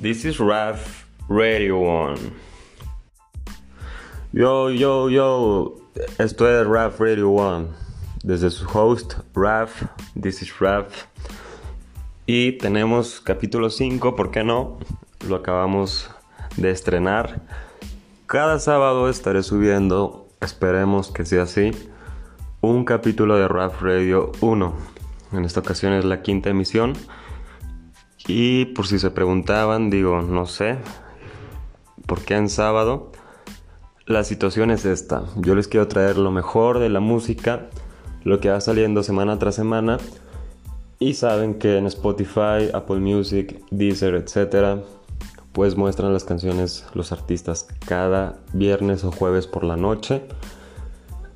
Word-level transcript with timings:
This 0.00 0.24
is 0.24 0.38
Raf 0.38 1.06
Radio 1.28 1.76
One. 1.78 2.20
Yo, 4.32 4.70
yo, 4.70 5.08
yo. 5.10 5.74
Esto 6.18 6.46
es 6.48 6.64
Raf 6.64 7.00
Radio 7.00 7.30
One. 7.30 7.66
Desde 8.22 8.48
su 8.50 8.64
host, 8.72 9.14
Raf. 9.34 9.82
This 10.14 10.40
is 10.42 10.60
Raf. 10.60 11.06
Y 12.26 12.52
tenemos 12.58 13.20
capítulo 13.20 13.70
5, 13.70 14.14
¿por 14.14 14.30
qué 14.30 14.44
no? 14.44 14.78
Lo 15.26 15.34
acabamos 15.34 16.08
de 16.56 16.70
estrenar. 16.70 17.42
Cada 18.26 18.60
sábado 18.60 19.08
estaré 19.08 19.42
subiendo, 19.42 20.28
esperemos 20.40 21.10
que 21.10 21.24
sea 21.24 21.42
así, 21.42 21.72
un 22.60 22.84
capítulo 22.84 23.36
de 23.36 23.48
Raf 23.48 23.82
Radio 23.82 24.30
1. 24.42 24.74
En 25.32 25.44
esta 25.44 25.58
ocasión 25.58 25.92
es 25.92 26.04
la 26.04 26.22
quinta 26.22 26.50
emisión. 26.50 26.92
Y 28.28 28.66
por 28.66 28.86
si 28.86 28.98
se 28.98 29.10
preguntaban, 29.10 29.88
digo, 29.88 30.20
no 30.20 30.44
sé, 30.44 30.76
¿por 32.04 32.20
qué 32.20 32.36
en 32.36 32.50
sábado? 32.50 33.10
La 34.04 34.22
situación 34.22 34.70
es 34.70 34.84
esta. 34.84 35.24
Yo 35.36 35.54
les 35.54 35.66
quiero 35.66 35.88
traer 35.88 36.18
lo 36.18 36.30
mejor 36.30 36.78
de 36.78 36.90
la 36.90 37.00
música, 37.00 37.68
lo 38.24 38.38
que 38.38 38.50
va 38.50 38.60
saliendo 38.60 39.02
semana 39.02 39.38
tras 39.38 39.54
semana. 39.54 39.96
Y 40.98 41.14
saben 41.14 41.54
que 41.58 41.78
en 41.78 41.86
Spotify, 41.86 42.68
Apple 42.74 43.00
Music, 43.00 43.62
Deezer, 43.70 44.14
etc., 44.14 44.82
pues 45.52 45.76
muestran 45.76 46.12
las 46.12 46.24
canciones 46.24 46.84
los 46.92 47.12
artistas 47.12 47.66
cada 47.86 48.38
viernes 48.52 49.04
o 49.04 49.10
jueves 49.10 49.46
por 49.46 49.64
la 49.64 49.76
noche. 49.76 50.22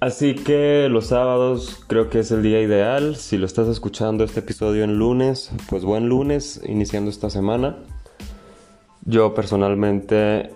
Así 0.03 0.35
que 0.35 0.89
los 0.91 1.07
sábados 1.07 1.85
creo 1.87 2.11
que 2.11 2.19
es 2.19 2.33
el 2.33 2.43
día 2.43 2.61
ideal. 2.61 3.15
Si 3.15 3.39
lo 3.39 3.47
estás 3.47 3.69
escuchando 3.69 4.25
este 4.25 4.41
episodio 4.41 4.83
en 4.83 4.99
lunes, 4.99 5.53
pues 5.69 5.85
buen 5.85 6.09
lunes, 6.09 6.61
iniciando 6.67 7.09
esta 7.09 7.31
semana. 7.31 7.77
Yo 9.05 9.33
personalmente 9.33 10.51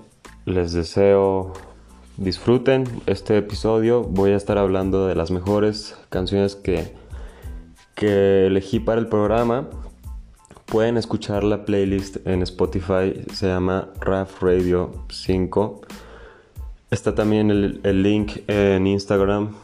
les 0.47 0.72
deseo 0.72 1.52
disfruten 2.17 2.89
este 3.06 3.39
episodio. 3.39 4.02
Voy 4.02 4.33
a 4.33 4.36
estar 4.36 4.58
hablando 4.58 5.06
de 5.06 5.14
las 5.14 5.30
mejores 5.30 5.97
canciones 6.08 6.56
que, 6.56 6.92
que 7.94 8.48
elegí 8.48 8.80
para 8.80 9.00
el 9.00 9.06
programa. 9.06 9.69
Pueden 10.64 10.97
escuchar 10.97 11.44
la 11.44 11.64
playlist 11.64 12.17
en 12.27 12.42
Spotify, 12.42 13.14
se 13.33 13.47
llama 13.47 13.91
RAF 14.00 14.42
Radio 14.42 14.91
5 15.08 15.83
Está 16.89 17.17
también 17.17 17.51
el, 17.51 18.03
link 18.05 18.42
en 18.47 18.87
Instagram. 18.87 19.56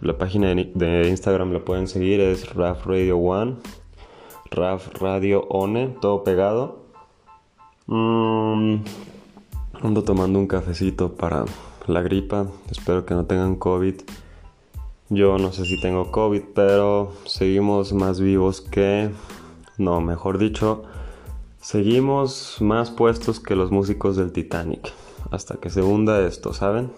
La 0.00 0.16
página 0.16 0.54
de, 0.54 1.08
Instagram 1.08 1.52
la 1.52 1.64
pueden 1.64 1.88
seguir, 1.88 2.20
es 2.20 2.54
RAF 2.54 2.86
Radio 2.86 3.18
One. 3.18 3.56
RAF 4.52 4.94
Radio 5.00 5.40
One, 5.48 5.96
todo 6.00 6.22
pegado. 6.22 6.84
Mm, 7.86 8.76
ando 9.82 10.04
tomando 10.04 10.38
un 10.38 10.46
cafecito 10.46 11.16
para 11.16 11.46
la 11.88 12.00
gripa. 12.00 12.46
Espero 12.70 13.04
que 13.04 13.14
no 13.14 13.26
tengan 13.26 13.56
COVID. 13.56 13.96
Yo 15.08 15.36
no 15.36 15.50
sé 15.50 15.64
si 15.64 15.80
tengo 15.80 16.12
COVID, 16.12 16.42
pero 16.54 17.12
seguimos 17.26 17.92
más 17.92 18.20
vivos 18.20 18.60
que... 18.60 19.10
No, 19.78 20.00
mejor 20.00 20.38
dicho, 20.38 20.84
seguimos 21.60 22.58
más 22.60 22.92
puestos 22.92 23.40
que 23.40 23.56
los 23.56 23.72
músicos 23.72 24.16
del 24.16 24.30
Titanic 24.30 24.92
hasta 25.30 25.56
que 25.56 25.70
se 25.70 25.82
hunda 25.82 26.26
esto, 26.26 26.52
¿saben? 26.52 26.92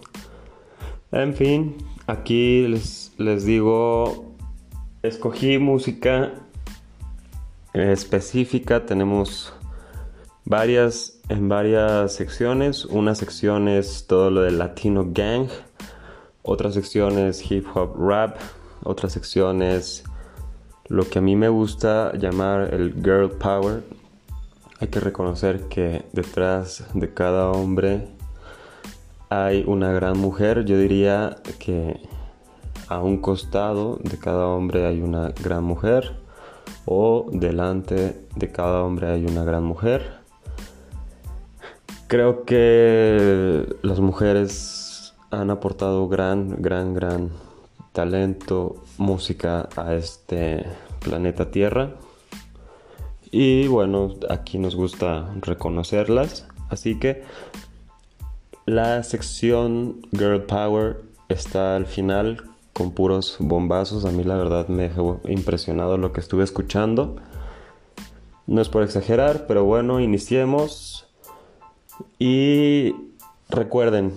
En 1.12 1.34
fin, 1.34 1.76
aquí 2.06 2.66
les, 2.68 3.12
les 3.18 3.44
digo, 3.44 4.34
escogí 5.02 5.58
música 5.58 6.32
específica, 7.72 8.86
tenemos 8.86 9.52
varias 10.44 11.20
en 11.28 11.48
varias 11.48 12.14
secciones. 12.14 12.84
Una 12.84 13.14
sección 13.14 13.68
es 13.68 14.06
todo 14.06 14.30
lo 14.30 14.42
del 14.42 14.58
Latino 14.58 15.06
Gang, 15.12 15.48
otra 16.42 16.72
sección 16.72 17.18
es 17.18 17.50
hip 17.50 17.66
hop 17.74 17.94
rap, 17.96 18.36
otra 18.82 19.08
sección 19.08 19.62
es 19.62 20.04
lo 20.88 21.08
que 21.08 21.20
a 21.20 21.22
mí 21.22 21.36
me 21.36 21.48
gusta 21.48 22.12
llamar 22.16 22.74
el 22.74 22.94
girl 22.94 23.30
power. 23.30 23.82
Hay 24.80 24.88
que 24.88 24.98
reconocer 24.98 25.68
que 25.68 26.04
detrás 26.12 26.84
de 26.94 27.12
cada 27.14 27.50
hombre 27.50 28.08
hay 29.30 29.64
una 29.66 29.92
gran 29.92 30.18
mujer. 30.18 30.64
Yo 30.64 30.76
diría 30.76 31.36
que 31.58 32.00
a 32.88 33.00
un 33.00 33.18
costado 33.18 33.98
de 34.02 34.18
cada 34.18 34.46
hombre 34.48 34.86
hay 34.86 35.00
una 35.00 35.30
gran 35.30 35.64
mujer 35.64 36.16
o 36.84 37.30
delante 37.32 38.26
de 38.34 38.52
cada 38.52 38.82
hombre 38.82 39.08
hay 39.08 39.24
una 39.24 39.44
gran 39.44 39.64
mujer. 39.64 40.20
Creo 42.08 42.44
que 42.44 43.64
las 43.82 44.00
mujeres 44.00 45.14
han 45.30 45.50
aportado 45.50 46.08
gran, 46.08 46.60
gran, 46.60 46.92
gran 46.92 47.30
talento, 47.92 48.82
música 48.98 49.68
a 49.76 49.94
este 49.94 50.66
planeta 50.98 51.52
Tierra. 51.52 51.94
Y 53.30 53.68
bueno, 53.68 54.16
aquí 54.28 54.58
nos 54.58 54.74
gusta 54.74 55.32
reconocerlas. 55.40 56.48
Así 56.68 56.98
que 56.98 57.22
la 58.70 59.02
sección 59.02 60.00
Girl 60.12 60.42
Power 60.44 61.02
está 61.28 61.74
al 61.74 61.86
final 61.86 62.44
con 62.72 62.92
puros 62.92 63.36
bombazos. 63.40 64.04
A 64.04 64.12
mí 64.12 64.22
la 64.22 64.36
verdad 64.36 64.68
me 64.68 64.84
dejó 64.84 65.20
impresionado 65.24 65.98
lo 65.98 66.12
que 66.12 66.20
estuve 66.20 66.44
escuchando. 66.44 67.16
No 68.46 68.60
es 68.60 68.68
por 68.68 68.84
exagerar, 68.84 69.46
pero 69.48 69.64
bueno, 69.64 69.98
iniciemos. 69.98 71.08
Y 72.20 72.94
recuerden, 73.48 74.12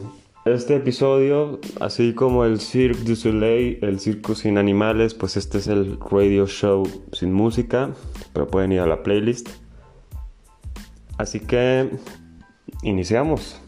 este 0.46 0.76
episodio, 0.76 1.60
así 1.80 2.14
como 2.14 2.46
el 2.46 2.60
Cirque 2.60 3.04
du 3.06 3.16
Soleil, 3.16 3.80
el 3.82 4.00
circo 4.00 4.36
sin 4.36 4.60
animales, 4.60 5.16
pues 5.16 5.36
este 5.36 5.58
es 5.58 5.68
el 5.68 6.00
radio 6.00 6.46
show 6.46 6.88
sin 7.12 7.34
música, 7.34 7.90
pero 8.34 8.48
pueden 8.48 8.72
ir 8.72 8.82
a 8.82 8.86
la 8.86 9.02
playlist. 9.02 9.50
Así 11.18 11.40
que 11.40 11.90
iniciamos. 12.84 13.63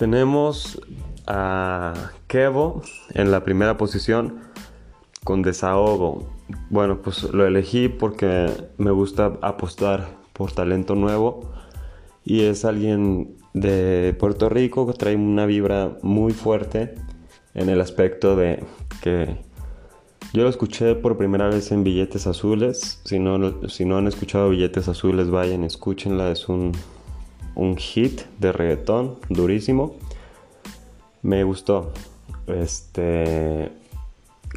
Tenemos 0.00 0.80
a 1.26 1.92
Kevo 2.26 2.80
en 3.12 3.30
la 3.30 3.44
primera 3.44 3.76
posición 3.76 4.40
con 5.24 5.42
desahogo. 5.42 6.26
Bueno, 6.70 7.02
pues 7.02 7.24
lo 7.24 7.46
elegí 7.46 7.90
porque 7.90 8.50
me 8.78 8.92
gusta 8.92 9.34
apostar 9.42 10.08
por 10.32 10.52
talento 10.52 10.94
nuevo 10.94 11.52
y 12.24 12.44
es 12.44 12.64
alguien 12.64 13.36
de 13.52 14.16
Puerto 14.18 14.48
Rico 14.48 14.86
que 14.86 14.94
trae 14.94 15.16
una 15.16 15.44
vibra 15.44 15.98
muy 16.00 16.32
fuerte 16.32 16.94
en 17.52 17.68
el 17.68 17.82
aspecto 17.82 18.36
de 18.36 18.64
que 19.02 19.36
yo 20.32 20.44
lo 20.44 20.48
escuché 20.48 20.94
por 20.94 21.18
primera 21.18 21.50
vez 21.50 21.72
en 21.72 21.84
Billetes 21.84 22.26
Azules. 22.26 23.02
Si 23.04 23.18
no, 23.18 23.68
si 23.68 23.84
no 23.84 23.98
han 23.98 24.06
escuchado 24.06 24.48
Billetes 24.48 24.88
Azules, 24.88 25.28
vayan, 25.28 25.62
escúchenla. 25.62 26.30
Es 26.30 26.48
un 26.48 26.72
un 27.54 27.76
hit 27.76 28.22
de 28.38 28.52
reggaetón 28.52 29.16
durísimo. 29.28 29.96
Me 31.22 31.44
gustó. 31.44 31.92
Este 32.46 33.72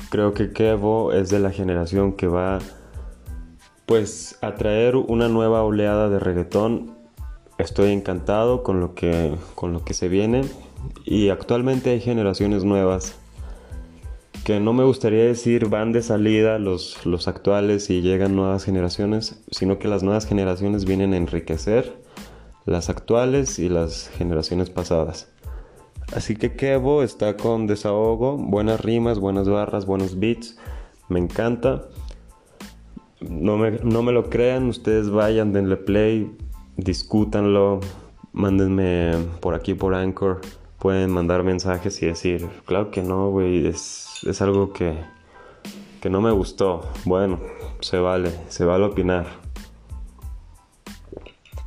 creo 0.09 0.33
que 0.33 0.51
Kevo 0.51 1.11
es 1.11 1.29
de 1.29 1.39
la 1.39 1.51
generación 1.51 2.13
que 2.13 2.27
va 2.27 2.59
pues 3.85 4.37
a 4.41 4.55
traer 4.55 4.95
una 4.95 5.27
nueva 5.27 5.63
oleada 5.63 6.09
de 6.09 6.19
reggaetón. 6.19 6.95
Estoy 7.57 7.91
encantado 7.91 8.63
con 8.63 8.79
lo 8.79 8.95
que 8.95 9.35
con 9.55 9.73
lo 9.73 9.83
que 9.83 9.93
se 9.93 10.07
viene 10.07 10.41
y 11.05 11.29
actualmente 11.29 11.91
hay 11.91 11.99
generaciones 11.99 12.63
nuevas 12.63 13.15
que 14.43 14.59
no 14.59 14.73
me 14.73 14.83
gustaría 14.83 15.23
decir 15.23 15.69
van 15.69 15.93
de 15.93 16.01
salida 16.01 16.59
los, 16.59 17.05
los 17.05 17.29
actuales 17.29 17.89
y 17.89 18.01
llegan 18.01 18.35
nuevas 18.35 18.65
generaciones, 18.65 19.41
sino 19.51 19.79
que 19.79 19.87
las 19.87 20.03
nuevas 20.03 20.25
generaciones 20.25 20.83
vienen 20.83 21.13
a 21.13 21.17
enriquecer 21.17 22.02
las 22.65 22.89
actuales 22.89 23.59
y 23.59 23.69
las 23.69 24.09
generaciones 24.09 24.69
pasadas. 24.69 25.29
Así 26.15 26.35
que 26.35 26.55
Kevo 26.55 27.01
está 27.01 27.37
con 27.37 27.65
desahogo, 27.65 28.37
buenas 28.37 28.81
rimas, 28.81 29.19
buenas 29.19 29.49
barras, 29.49 29.85
buenos 29.85 30.19
beats, 30.19 30.57
me 31.09 31.19
encanta. 31.19 31.85
No 33.21 33.57
me, 33.57 33.71
no 33.83 34.03
me 34.03 34.11
lo 34.11 34.29
crean, 34.29 34.67
ustedes 34.67 35.09
vayan, 35.09 35.53
denle 35.53 35.77
play, 35.77 36.35
discútanlo, 36.75 37.79
mándenme 38.33 39.13
por 39.39 39.55
aquí 39.55 39.73
por 39.73 39.95
Anchor, 39.95 40.41
pueden 40.77 41.09
mandar 41.09 41.43
mensajes 41.43 42.01
y 42.03 42.07
decir, 42.07 42.47
claro 42.65 42.91
que 42.91 43.01
no, 43.01 43.29
güey, 43.29 43.65
es, 43.65 44.19
es 44.27 44.41
algo 44.41 44.73
que, 44.73 44.97
que 46.01 46.09
no 46.09 46.19
me 46.19 46.31
gustó. 46.31 46.81
Bueno, 47.05 47.39
se 47.79 47.97
vale, 47.97 48.31
se 48.49 48.65
vale 48.65 48.85
opinar. 48.85 49.42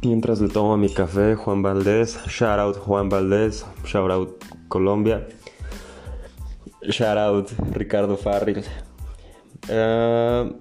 Mientras 0.06 0.40
le 0.40 0.48
tomo 0.48 0.76
mi 0.76 0.88
café, 0.88 1.34
Juan 1.34 1.62
Valdés, 1.62 2.16
shout 2.28 2.60
out 2.60 2.76
Juan 2.76 3.08
Valdés, 3.08 3.66
shout 3.84 4.08
out 4.08 4.40
Colombia, 4.68 5.26
shout 6.82 7.18
out 7.18 7.50
Ricardo 7.72 8.16
Farril. 8.16 8.62
Eh, 9.68 10.52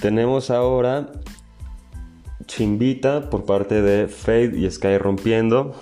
tenemos 0.00 0.50
ahora 0.50 1.12
Chimbita 2.46 3.30
por 3.30 3.44
parte 3.44 3.80
de 3.80 4.08
Fade 4.08 4.58
y 4.58 4.68
Sky 4.68 4.98
Rompiendo. 4.98 5.76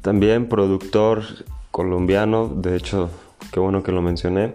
También 0.00 0.48
productor 0.48 1.22
colombiano, 1.70 2.48
de 2.48 2.76
hecho, 2.76 3.10
qué 3.52 3.60
bueno 3.60 3.82
que 3.82 3.92
lo 3.92 4.00
mencioné. 4.00 4.54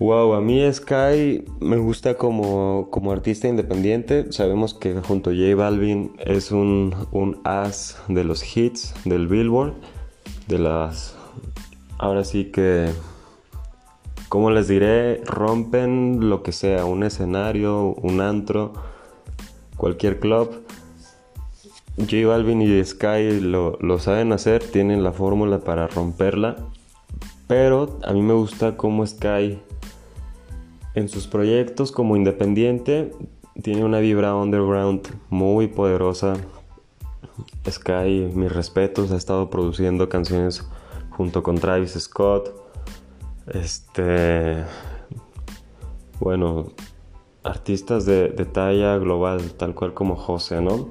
Wow, 0.00 0.32
a 0.32 0.40
mí 0.40 0.62
Sky 0.72 1.44
me 1.60 1.76
gusta 1.76 2.14
como, 2.14 2.88
como 2.90 3.12
artista 3.12 3.48
independiente. 3.48 4.32
Sabemos 4.32 4.72
que 4.72 4.94
junto 4.94 5.28
a 5.28 5.34
J 5.34 5.54
Balvin 5.54 6.12
es 6.20 6.52
un, 6.52 6.94
un 7.12 7.38
as 7.44 8.00
de 8.08 8.24
los 8.24 8.56
hits 8.56 8.94
del 9.04 9.28
Billboard. 9.28 9.74
De 10.48 10.58
las. 10.58 11.16
Ahora 11.98 12.24
sí 12.24 12.46
que. 12.46 12.88
Como 14.30 14.50
les 14.50 14.68
diré, 14.68 15.20
rompen 15.26 16.30
lo 16.30 16.42
que 16.42 16.52
sea, 16.52 16.86
un 16.86 17.02
escenario, 17.02 17.88
un 18.00 18.22
antro, 18.22 18.72
cualquier 19.76 20.18
club. 20.18 20.62
J 21.98 22.26
Balvin 22.26 22.62
y 22.62 22.82
Sky 22.82 23.38
lo, 23.42 23.76
saben 23.98 24.32
hacer, 24.32 24.64
tienen 24.64 25.04
la 25.04 25.12
fórmula 25.12 25.58
para 25.58 25.88
romperla. 25.88 26.56
Pero 27.46 27.98
a 28.02 28.14
mí 28.14 28.22
me 28.22 28.32
gusta 28.32 28.78
cómo 28.78 29.06
Sky 29.06 29.58
en 30.94 31.08
sus 31.08 31.26
proyectos 31.26 31.92
como 31.92 32.16
independiente 32.16 33.12
tiene 33.62 33.84
una 33.84 33.98
vibra 33.98 34.34
underground 34.34 35.06
muy 35.28 35.68
poderosa. 35.68 36.34
Sky, 37.68 38.30
mis 38.34 38.50
respetos, 38.50 39.12
ha 39.12 39.16
estado 39.16 39.50
produciendo 39.50 40.08
canciones 40.08 40.66
junto 41.10 41.42
con 41.42 41.56
Travis 41.56 41.92
Scott. 41.98 42.50
Este. 43.46 44.64
Bueno, 46.20 46.68
artistas 47.42 48.04
de, 48.06 48.28
talla 48.52 48.96
global, 48.98 49.52
tal 49.52 49.74
cual 49.74 49.94
como 49.94 50.16
José, 50.16 50.60
¿no? 50.60 50.88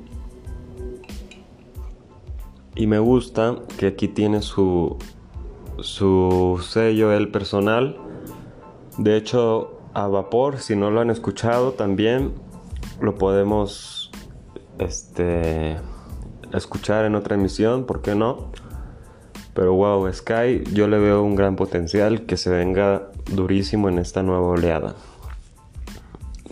Y 2.76 2.88
me 2.88 3.00
gusta 3.00 3.58
que 3.78 3.88
aquí 3.88 4.08
tiene 4.08 4.42
su, 4.42 4.98
su 5.80 6.60
sello, 6.64 7.12
el 7.12 7.30
personal. 7.30 7.98
De 8.98 9.18
hecho, 9.18 9.79
a 10.04 10.08
vapor, 10.08 10.60
si 10.60 10.76
no 10.76 10.92
lo 10.92 11.02
han 11.02 11.10
escuchado 11.10 11.74
también, 11.74 12.34
lo 13.02 13.16
podemos 13.16 14.12
este, 14.78 15.78
escuchar 16.54 17.06
en 17.06 17.16
otra 17.16 17.36
emisión, 17.36 17.86
¿por 17.86 18.02
qué 18.02 18.16
no? 18.16 18.52
Pero 19.54 19.74
wow, 19.74 20.12
Sky, 20.12 20.64
yo 20.74 20.88
le 20.88 20.98
veo 21.00 21.24
un 21.24 21.36
gran 21.36 21.56
potencial 21.56 22.26
que 22.26 22.38
se 22.38 22.50
venga 22.50 23.10
durísimo 23.32 23.90
en 23.90 24.00
esta 24.00 24.24
nueva 24.24 24.48
oleada. 24.48 24.96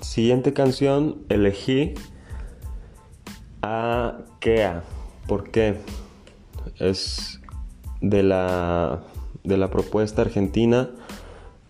Siguiente 0.02 0.54
canción, 0.54 1.18
elegí 1.30 1.94
a 3.62 4.18
Kea. 4.40 4.84
¿Por 5.28 5.52
qué? 5.52 5.78
es 6.80 7.42
de 8.02 8.24
la, 8.24 9.04
de 9.44 9.58
la 9.58 9.70
propuesta 9.70 10.22
argentina. 10.22 10.90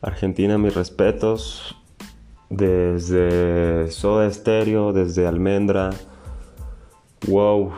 Argentina, 0.02 0.58
mis 0.58 0.76
respetos. 0.76 1.76
Desde 2.50 3.92
Soda 3.92 4.32
Stereo, 4.32 4.94
desde 4.94 5.28
Almendra. 5.28 5.90
Wow, 7.28 7.74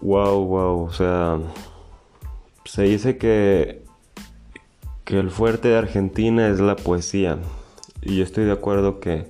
wow, 0.00 0.44
wow. 0.44 0.82
O 0.82 0.92
sea, 0.92 1.38
se 2.64 2.82
dice 2.82 3.16
que, 3.16 3.84
que 5.04 5.18
el 5.18 5.30
fuerte 5.30 5.68
de 5.68 5.78
Argentina 5.78 6.48
es 6.48 6.60
la 6.60 6.76
poesía. 6.76 7.38
Y 8.02 8.16
yo 8.18 8.24
estoy 8.24 8.44
de 8.44 8.52
acuerdo 8.52 9.00
que, 9.00 9.26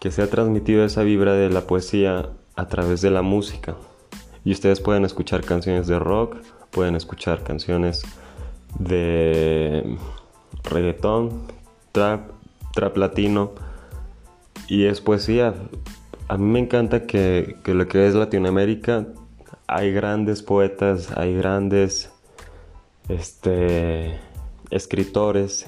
que 0.00 0.10
se 0.10 0.22
ha 0.22 0.26
transmitido 0.28 0.84
esa 0.84 1.02
vibra 1.02 1.32
de 1.32 1.48
la 1.48 1.62
poesía 1.62 2.30
a 2.56 2.66
través 2.68 3.00
de 3.00 3.10
la 3.10 3.22
música. 3.22 3.76
Y 4.44 4.52
ustedes 4.52 4.80
pueden 4.80 5.04
escuchar 5.04 5.42
canciones 5.44 5.86
de 5.86 5.98
rock, 5.98 6.36
pueden 6.70 6.94
escuchar 6.96 7.42
canciones 7.42 8.02
de 8.78 9.96
reggaetón, 10.64 11.42
trap, 11.92 12.30
trap 12.74 12.96
latino. 12.96 13.52
Y 14.68 14.84
es 14.84 15.00
poesía. 15.00 15.54
A 16.28 16.38
mí 16.38 16.44
me 16.44 16.58
encanta 16.58 17.06
que, 17.06 17.56
que 17.64 17.74
lo 17.74 17.88
que 17.88 18.06
es 18.06 18.14
Latinoamérica 18.14 19.06
hay 19.66 19.92
grandes 19.92 20.42
poetas, 20.42 21.10
hay 21.16 21.34
grandes 21.34 22.10
este, 23.08 24.18
escritores. 24.70 25.66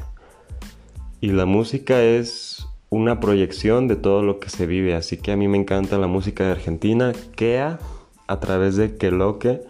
Y 1.20 1.28
la 1.28 1.46
música 1.46 2.02
es 2.02 2.66
una 2.90 3.18
proyección 3.18 3.88
de 3.88 3.96
todo 3.96 4.22
lo 4.22 4.40
que 4.40 4.50
se 4.50 4.66
vive. 4.66 4.94
Así 4.94 5.16
que 5.16 5.32
a 5.32 5.36
mí 5.36 5.48
me 5.48 5.58
encanta 5.58 5.98
la 5.98 6.06
música 6.06 6.44
de 6.44 6.52
Argentina. 6.52 7.12
Kea 7.34 7.78
a 8.26 8.40
través 8.40 8.76
de 8.76 8.96
que 8.96 9.10
Loque 9.10 9.62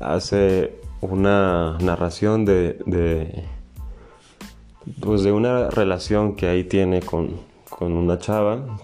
hace 0.00 0.74
una 1.00 1.78
narración 1.80 2.44
de, 2.44 3.44
pues 5.00 5.22
de 5.22 5.32
una 5.32 5.70
relación 5.70 6.36
que 6.36 6.48
ahí 6.48 6.64
tiene 6.64 7.00
con, 7.00 7.40
con 7.68 7.92
una 7.92 8.18
chava 8.18 8.78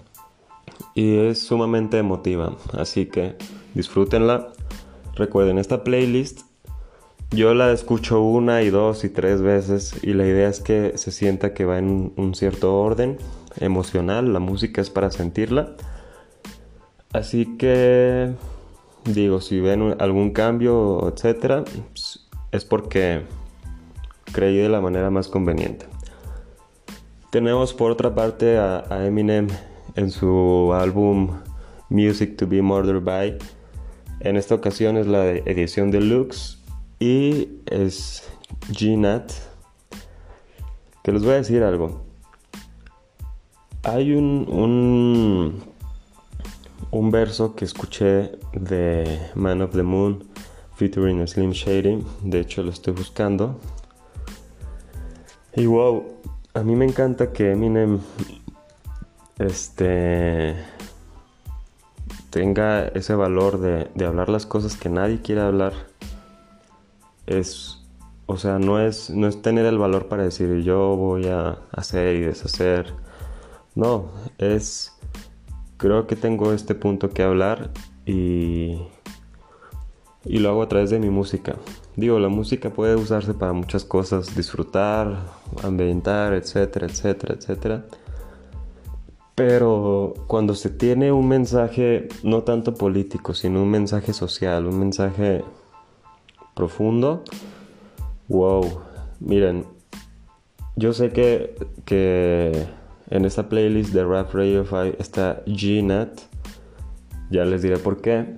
y 0.93 1.17
es 1.17 1.39
sumamente 1.39 1.97
emotiva 1.97 2.55
así 2.73 3.05
que 3.05 3.35
disfrútenla 3.73 4.49
recuerden 5.15 5.57
esta 5.57 5.83
playlist 5.83 6.41
yo 7.31 7.53
la 7.53 7.71
escucho 7.71 8.21
una 8.21 8.61
y 8.61 8.69
dos 8.69 9.03
y 9.03 9.09
tres 9.09 9.41
veces 9.41 9.95
y 10.03 10.13
la 10.13 10.25
idea 10.25 10.47
es 10.47 10.59
que 10.59 10.97
se 10.97 11.11
sienta 11.11 11.53
que 11.53 11.65
va 11.65 11.79
en 11.79 12.13
un 12.15 12.35
cierto 12.35 12.77
orden 12.77 13.17
emocional 13.59 14.33
la 14.33 14.39
música 14.39 14.81
es 14.81 14.89
para 14.89 15.11
sentirla 15.11 15.75
así 17.13 17.57
que 17.57 18.33
Digo, 19.05 19.39
si 19.39 19.59
ven 19.59 19.95
algún 19.99 20.31
cambio, 20.31 21.07
etcétera, 21.07 21.63
es 22.51 22.65
porque 22.65 23.21
creí 24.31 24.57
de 24.57 24.67
la 24.67 24.81
manera 24.81 25.11
más 25.11 25.27
conveniente. 25.27 25.85
Tenemos 27.35 27.73
por 27.73 27.91
otra 27.91 28.15
parte 28.15 28.57
a, 28.57 29.05
Eminem 29.05 29.49
en 29.95 30.09
su 30.09 30.71
álbum 30.73 31.31
Music 31.89 32.37
to 32.37 32.47
be 32.47 32.61
Murdered 32.61 33.03
by. 33.03 33.37
En 34.21 34.37
esta 34.37 34.55
ocasión 34.55 34.95
es 34.95 35.05
la 35.05 35.31
edición 35.31 35.91
deluxe 35.91 36.59
y 36.97 37.49
es 37.65 38.23
G-Nat. 38.69 39.33
Que 41.03 41.11
les 41.11 41.23
voy 41.23 41.33
a 41.33 41.35
decir 41.35 41.61
algo. 41.61 42.03
Hay 43.83 44.13
un 44.13 45.61
un 46.91 47.11
verso 47.11 47.53
que 47.53 47.65
escuché 47.65 48.31
de 48.53 49.19
Man 49.35 49.61
of 49.61 49.73
the 49.73 49.83
Moon 49.83 50.23
featuring 50.77 51.27
Slim 51.27 51.51
Shady. 51.51 52.01
De 52.23 52.39
hecho, 52.39 52.63
lo 52.63 52.69
estoy 52.69 52.93
buscando. 52.93 53.59
Y 55.57 55.65
wow, 55.65 56.15
a 56.55 56.63
mí 56.63 56.75
me 56.75 56.85
encanta 56.85 57.33
que 57.33 57.51
Eminem 57.51 57.99
este 59.37 60.55
tenga 62.29 62.87
ese 62.87 63.13
valor 63.13 63.59
de, 63.59 64.05
hablar 64.05 64.29
las 64.29 64.45
cosas 64.45 64.77
que 64.77 64.89
nadie 64.89 65.21
quiere 65.21 65.41
hablar. 65.41 65.73
Es, 67.27 67.83
o 68.25 68.37
sea, 68.37 68.57
no 68.57 68.79
es, 68.79 69.09
no 69.09 69.27
es 69.27 69.41
tener 69.41 69.65
el 69.65 69.77
valor 69.77 70.07
para 70.07 70.23
decir 70.23 70.61
yo 70.61 70.95
voy 70.95 71.27
a 71.27 71.59
hacer 71.71 72.15
y 72.15 72.21
deshacer. 72.21 72.93
No, 73.75 74.11
es 74.37 74.97
creo 75.75 76.07
que 76.07 76.15
tengo 76.15 76.53
este 76.53 76.73
punto 76.73 77.09
que 77.09 77.23
hablar 77.23 77.71
y, 78.05 78.79
y 80.23 80.39
lo 80.39 80.49
hago 80.49 80.63
a 80.63 80.69
través 80.69 80.89
de 80.89 80.99
mi 80.99 81.09
música. 81.09 81.55
Digo, 81.95 82.19
la 82.19 82.27
música 82.27 82.71
puede 82.71 82.95
usarse 82.95 83.33
para 83.33 83.53
muchas 83.53 83.85
cosas, 83.85 84.35
disfrutar, 84.35 85.17
ambientar, 85.63 86.33
etcétera, 86.33 86.87
etcétera, 86.87 87.35
etcétera. 87.35 87.85
Pero 89.33 90.13
cuando 90.27 90.55
se 90.55 90.69
tiene 90.69 91.11
un 91.11 91.27
mensaje 91.27 92.07
no 92.23 92.43
tanto 92.43 92.73
político, 92.73 93.33
sino 93.33 93.61
un 93.63 93.69
mensaje 93.69 94.13
social, 94.13 94.65
un 94.65 94.79
mensaje 94.79 95.43
profundo, 96.53 97.23
wow, 98.27 98.81
miren, 99.19 99.65
yo 100.75 100.93
sé 100.93 101.11
que, 101.11 101.55
que 101.85 102.67
en 103.09 103.25
esta 103.25 103.47
playlist 103.47 103.93
de 103.93 104.03
Rap 104.03 104.33
Radio 104.33 104.65
5 104.65 104.97
está 104.99 105.43
G-Nat. 105.45 106.19
Ya 107.29 107.45
les 107.45 107.61
diré 107.61 107.77
por 107.77 108.01
qué. 108.01 108.37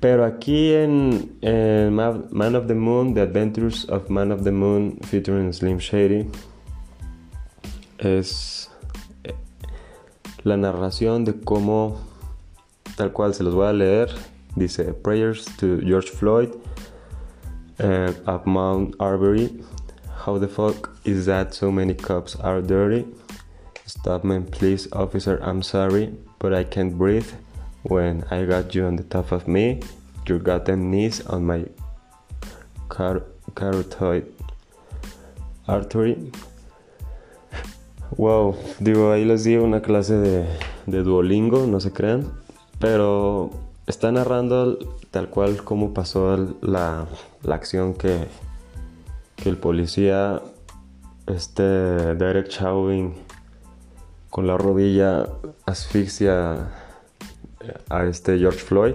Pero 0.00 0.24
aquí 0.24 0.72
en, 0.72 1.30
Man 1.42 2.54
of 2.56 2.66
the 2.66 2.74
Moon, 2.74 3.14
The 3.14 3.22
Adventures 3.22 3.84
of 3.84 4.08
Man 4.08 4.32
of 4.32 4.44
the 4.44 4.52
Moon, 4.52 4.98
featuring 5.02 5.52
Slim 5.52 5.78
Shady, 5.78 6.26
es 7.98 8.70
eh, 9.24 9.34
la 10.42 10.56
narración 10.56 11.24
de 11.26 11.34
cómo, 11.34 11.98
tal 12.96 13.12
cual 13.12 13.34
se 13.34 13.44
los 13.44 13.54
voy 13.54 13.66
a 13.66 13.72
leer, 13.74 14.08
dice 14.56 14.94
Prayers 14.94 15.44
to 15.58 15.82
George 15.82 16.08
Floyd 16.08 16.50
uh, 17.78 18.12
at 18.26 18.46
Mount 18.46 18.94
Arbery 18.98 19.50
How 20.24 20.36
the 20.36 20.48
fuck 20.48 20.90
is 21.04 21.24
that 21.26 21.54
so 21.54 21.72
many 21.72 21.94
cops 21.94 22.36
are 22.36 22.60
dirty? 22.60 23.06
Stop 23.86 24.22
me, 24.22 24.40
please, 24.40 24.86
officer, 24.92 25.40
I'm 25.42 25.62
sorry, 25.62 26.14
but 26.38 26.52
I 26.52 26.62
can't 26.62 26.96
breathe 26.98 27.32
when 27.82 28.24
I 28.30 28.44
got 28.44 28.74
you 28.74 28.86
on 28.86 28.96
the 28.96 29.04
top 29.04 29.32
of 29.32 29.46
me. 29.46 29.80
Your 30.26 30.38
goddamn 30.38 30.90
knees 30.90 31.26
on 31.26 31.44
my 31.44 31.64
car 32.88 33.22
carotid 33.54 34.26
artery. 35.66 36.30
Wow, 38.16 38.56
digo, 38.80 39.12
ahí 39.12 39.24
les 39.24 39.44
di 39.44 39.56
una 39.56 39.80
clase 39.80 40.14
de, 40.14 40.46
de 40.86 41.02
Duolingo, 41.02 41.66
no 41.66 41.80
se 41.80 41.92
crean, 41.92 42.32
pero 42.78 43.50
está 43.86 44.12
narrando 44.12 44.78
tal 45.10 45.28
cual 45.28 45.64
como 45.64 45.94
pasó 45.94 46.36
la, 46.60 47.06
la 47.42 47.54
acción 47.54 47.94
que, 47.94 48.26
que 49.36 49.48
el 49.48 49.56
policía, 49.56 50.42
este 51.26 51.62
Derek 51.62 52.48
Chauvin, 52.48 53.14
con 54.28 54.46
la 54.46 54.56
rodilla 54.58 55.28
asfixia 55.66 56.68
a 57.88 58.04
este 58.04 58.38
George 58.38 58.58
Floyd. 58.58 58.94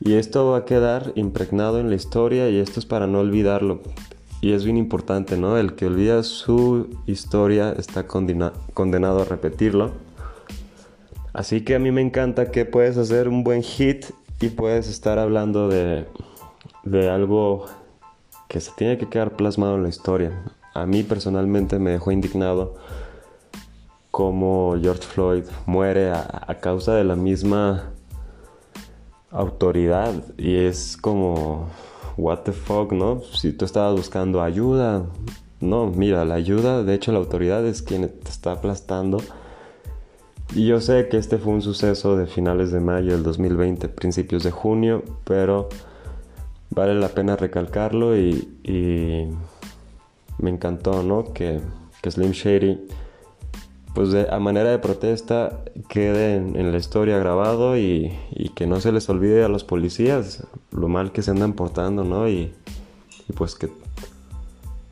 Y 0.00 0.14
esto 0.14 0.50
va 0.50 0.58
a 0.58 0.64
quedar 0.64 1.12
impregnado 1.14 1.78
en 1.78 1.88
la 1.88 1.96
historia 1.96 2.50
y 2.50 2.58
esto 2.58 2.80
es 2.80 2.86
para 2.86 3.06
no 3.06 3.20
olvidarlo. 3.20 3.80
Y 4.40 4.52
es 4.52 4.64
bien 4.64 4.76
importante, 4.76 5.38
¿no? 5.38 5.56
El 5.56 5.74
que 5.74 5.86
olvida 5.86 6.22
su 6.22 6.88
historia 7.06 7.74
está 7.78 8.06
condenado 8.06 9.22
a 9.22 9.24
repetirlo. 9.24 9.92
Así 11.32 11.62
que 11.62 11.74
a 11.74 11.78
mí 11.78 11.90
me 11.90 12.02
encanta 12.02 12.50
que 12.50 12.64
puedes 12.64 12.98
hacer 12.98 13.28
un 13.28 13.42
buen 13.42 13.62
hit 13.62 14.06
y 14.40 14.50
puedes 14.50 14.88
estar 14.88 15.18
hablando 15.18 15.68
de, 15.68 16.06
de 16.84 17.08
algo 17.08 17.66
que 18.48 18.60
se 18.60 18.72
tiene 18.72 18.98
que 18.98 19.08
quedar 19.08 19.36
plasmado 19.36 19.76
en 19.76 19.82
la 19.82 19.88
historia. 19.88 20.44
A 20.74 20.86
mí 20.86 21.02
personalmente 21.02 21.78
me 21.78 21.92
dejó 21.92 22.12
indignado 22.12 22.76
cómo 24.14 24.76
George 24.80 25.02
Floyd 25.02 25.42
muere 25.66 26.12
a, 26.12 26.56
causa 26.60 26.94
de 26.94 27.02
la 27.02 27.16
misma 27.16 27.90
autoridad 29.32 30.12
y 30.38 30.54
es 30.54 30.96
como 30.96 31.66
what 32.16 32.42
the 32.44 32.52
fuck, 32.52 32.92
¿no? 32.92 33.22
Si 33.32 33.52
tú 33.52 33.64
estabas 33.64 33.96
buscando 33.96 34.40
ayuda, 34.40 35.06
no, 35.58 35.88
mira, 35.88 36.24
la 36.24 36.34
ayuda, 36.34 36.84
de 36.84 36.94
hecho 36.94 37.10
la 37.10 37.18
autoridad 37.18 37.66
es 37.66 37.82
quien 37.82 38.08
te 38.08 38.30
está 38.30 38.52
aplastando. 38.52 39.18
Y 40.54 40.64
yo 40.68 40.80
sé 40.80 41.08
que 41.08 41.16
este 41.16 41.36
fue 41.38 41.52
un 41.52 41.62
suceso 41.62 42.16
de 42.16 42.28
finales 42.28 42.70
de 42.70 42.78
mayo 42.78 43.14
del 43.14 43.24
2020, 43.24 43.88
principios 43.88 44.44
de 44.44 44.52
junio, 44.52 45.02
pero 45.24 45.68
vale 46.70 46.94
la 46.94 47.08
pena 47.08 47.34
recalcarlo 47.34 48.16
y, 48.16 49.28
me 50.38 50.50
encantó, 50.50 51.02
¿no? 51.02 51.32
Que, 51.32 51.60
que 52.00 52.12
Slim 52.12 52.30
Shady 52.30 52.78
pues 53.94 54.12
a 54.12 54.38
manera 54.40 54.70
de 54.70 54.80
protesta 54.80 55.60
quede 55.88 56.34
en, 56.34 56.72
la 56.72 56.78
historia 56.78 57.16
grabado 57.18 57.78
y, 57.78 58.12
que 58.56 58.66
no 58.66 58.80
se 58.80 58.90
les 58.90 59.08
olvide 59.08 59.44
a 59.44 59.48
los 59.48 59.62
policías 59.62 60.44
lo 60.72 60.88
mal 60.88 61.12
que 61.12 61.22
se 61.22 61.30
andan 61.30 61.52
portando, 61.52 62.02
¿no? 62.02 62.28
Y, 62.28 62.52
pues 63.36 63.54
que 63.54 63.70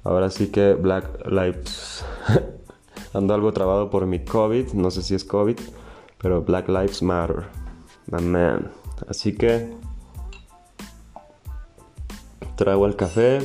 ahora 0.05 0.31
sí 0.31 0.49
que 0.49 0.75
Black 0.75 1.27
Lives 1.27 2.05
ando 3.13 3.35
algo 3.35 3.53
trabado 3.53 3.91
por 3.91 4.07
mi 4.07 4.21
COVID, 4.21 4.73
no 4.73 4.91
sé 4.93 5.03
si 5.03 5.17
es 5.17 5.25
COVID, 5.25 5.59
pero 6.19 6.43
Black 6.43 6.69
Lives 6.69 7.03
Matter, 7.03 7.45
my 8.07 8.23
man. 8.23 8.71
Así 9.09 9.35
que 9.35 9.69
traigo 12.55 12.87
el 12.87 12.95
café. 12.95 13.41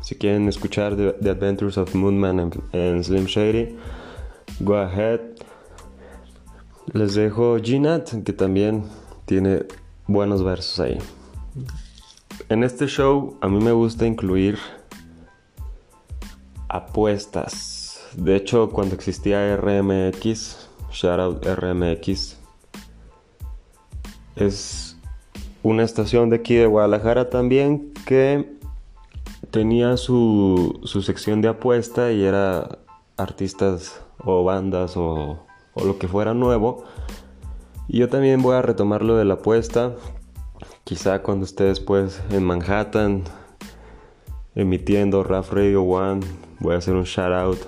Si 0.00 0.14
quieren 0.14 0.48
escuchar 0.48 0.96
The, 0.96 1.30
Adventures 1.30 1.76
of 1.76 1.94
Moonman 1.94 2.50
en 2.72 3.04
Slim 3.04 3.26
Shady 3.26 3.76
Go 4.60 4.76
Ahead. 4.76 5.20
Les 6.92 7.14
dejo 7.14 7.58
Ginat, 7.62 8.24
que 8.24 8.32
también 8.32 8.82
tiene 9.24 9.66
buenos 10.08 10.42
versos 10.42 10.80
ahí. 10.80 10.98
En 12.48 12.64
este 12.64 12.86
show 12.86 13.36
a 13.40 13.48
mí 13.48 13.62
me 13.62 13.70
gusta 13.70 14.04
incluir 14.04 14.58
apuestas. 16.68 18.02
De 18.16 18.34
hecho, 18.34 18.70
cuando 18.70 18.96
existía 18.96 19.56
RMX, 19.56 20.68
Shoutout 20.90 21.46
RMX, 21.46 22.36
es 24.34 24.96
una 25.62 25.84
estación 25.84 26.30
de 26.30 26.36
aquí 26.36 26.54
de 26.54 26.66
Guadalajara 26.66 27.30
también 27.30 27.92
que 28.06 28.58
tenía 29.52 29.96
su, 29.96 30.80
su 30.82 31.02
sección 31.02 31.42
de 31.42 31.48
apuesta 31.48 32.10
y 32.10 32.24
era 32.24 32.78
artistas 33.16 34.00
o 34.24 34.44
bandas 34.44 34.96
o, 34.96 35.46
lo 35.76 35.98
que 35.98 36.08
fuera 36.08 36.34
nuevo. 36.34 36.84
Y 37.86 37.98
yo 37.98 38.08
también 38.08 38.42
voy 38.42 38.56
a 38.56 38.62
retomar 38.62 39.02
lo 39.02 39.16
de 39.16 39.24
la 39.24 39.34
apuesta. 39.34 39.94
Quizá 40.84 41.22
cuando 41.22 41.44
esté 41.44 41.64
después 41.64 42.20
en 42.30 42.44
Manhattan 42.44 43.24
emitiendo 44.54 45.22
Raf 45.22 45.52
Radio 45.52 45.82
One, 45.82 46.20
voy 46.58 46.74
a 46.74 46.78
hacer 46.78 46.94
un 46.94 47.04
shout 47.04 47.32
out. 47.32 47.58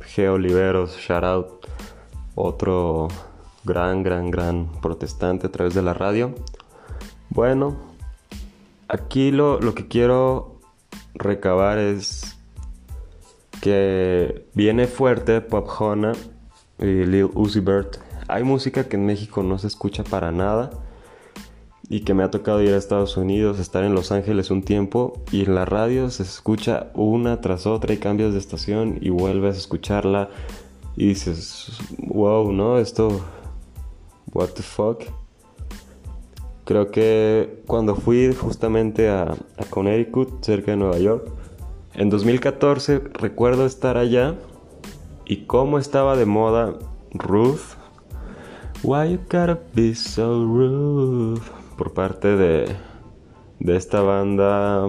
Geo 0.00 0.34
Oliveros, 0.34 0.96
shout 0.96 1.24
out. 1.24 1.46
Otro 2.34 3.08
gran, 3.64 4.02
gran, 4.02 4.30
gran 4.30 4.68
protestante 4.80 5.46
a 5.46 5.52
través 5.52 5.74
de 5.74 5.82
la 5.82 5.94
radio. 5.94 6.34
Bueno, 7.30 7.76
aquí 8.88 9.30
lo, 9.30 9.60
lo 9.60 9.74
que 9.74 9.88
quiero 9.88 10.60
recabar 11.14 11.78
es 11.78 12.33
que 13.64 14.44
viene 14.52 14.86
fuerte 14.86 15.40
Pop 15.40 15.66
Hona 15.80 16.12
y 16.78 17.06
Lil 17.06 17.30
Uzi 17.32 17.60
Vert. 17.60 17.96
Hay 18.28 18.44
música 18.44 18.84
que 18.84 18.96
en 18.96 19.06
México 19.06 19.42
no 19.42 19.58
se 19.58 19.68
escucha 19.68 20.04
para 20.04 20.30
nada 20.32 20.68
y 21.88 22.00
que 22.00 22.12
me 22.12 22.24
ha 22.24 22.30
tocado 22.30 22.60
ir 22.60 22.74
a 22.74 22.76
Estados 22.76 23.16
Unidos, 23.16 23.58
estar 23.58 23.82
en 23.82 23.94
Los 23.94 24.12
Ángeles 24.12 24.50
un 24.50 24.62
tiempo 24.64 25.14
y 25.32 25.46
en 25.46 25.54
la 25.54 25.64
radio 25.64 26.10
se 26.10 26.24
escucha 26.24 26.90
una 26.92 27.40
tras 27.40 27.66
otra 27.66 27.94
y 27.94 27.96
cambias 27.96 28.34
de 28.34 28.38
estación 28.38 28.98
y 29.00 29.08
vuelves 29.08 29.54
a 29.54 29.60
escucharla 29.60 30.28
y 30.94 31.06
dices, 31.06 31.78
wow, 31.96 32.52
¿no? 32.52 32.76
Esto, 32.76 33.24
what 34.34 34.48
the 34.48 34.62
fuck. 34.62 35.04
Creo 36.66 36.90
que 36.90 37.62
cuando 37.66 37.96
fui 37.96 38.34
justamente 38.34 39.08
a, 39.08 39.22
a 39.56 39.64
Connecticut, 39.70 40.44
cerca 40.44 40.72
de 40.72 40.76
Nueva 40.76 40.98
York, 40.98 41.30
en 41.96 42.10
2014 42.10 42.98
recuerdo 43.14 43.66
estar 43.66 43.96
allá 43.96 44.34
y 45.26 45.44
cómo 45.46 45.78
estaba 45.78 46.16
de 46.16 46.26
moda 46.26 46.74
Ruth. 47.12 47.76
Why 48.82 49.12
you 49.12 49.18
gotta 49.30 49.60
be 49.74 49.94
so 49.94 50.44
rude? 50.44 51.40
Por 51.78 51.94
parte 51.94 52.36
de, 52.36 52.76
de 53.60 53.76
esta 53.76 54.02
banda. 54.02 54.88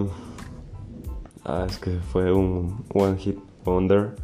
Ah, 1.46 1.66
es 1.70 1.78
que 1.78 1.92
fue 2.12 2.34
un 2.34 2.84
One 2.94 3.18
Hit 3.18 3.38
Wonder. 3.64 4.16